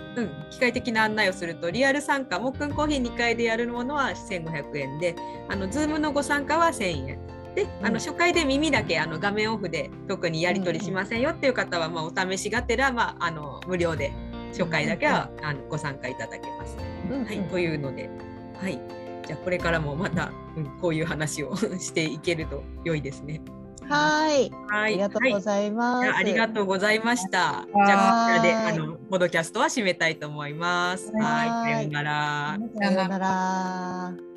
[0.49, 5.15] 機械的な案内をするとリアル参加もっくんコーヒー2回でやるものは1500円で
[5.47, 7.19] あの Zoom のご参加は1000円。
[7.53, 14.13] で、あの初回で耳だけあの画面オフで特にやり取りしませんよっていう方は、まあ、お試しがてら、まあ、あの無料で
[14.51, 16.77] 初回だけは、あのご参加いただけます。
[16.77, 18.09] はい、というので、
[18.59, 18.79] はい、
[19.25, 23.41] じゃあこれからもまた、うん、こういう話をしていけると良いですね。
[23.89, 24.49] はい。
[24.69, 24.93] はい。
[24.93, 26.07] ありがとうございます。
[26.07, 27.29] はい、ありがとうございました。
[27.29, 31.11] じゃあこちらであのポドキャストは締めたいと思います。
[31.13, 31.73] はい。
[31.73, 32.57] さようなら。
[32.79, 34.30] さようなら。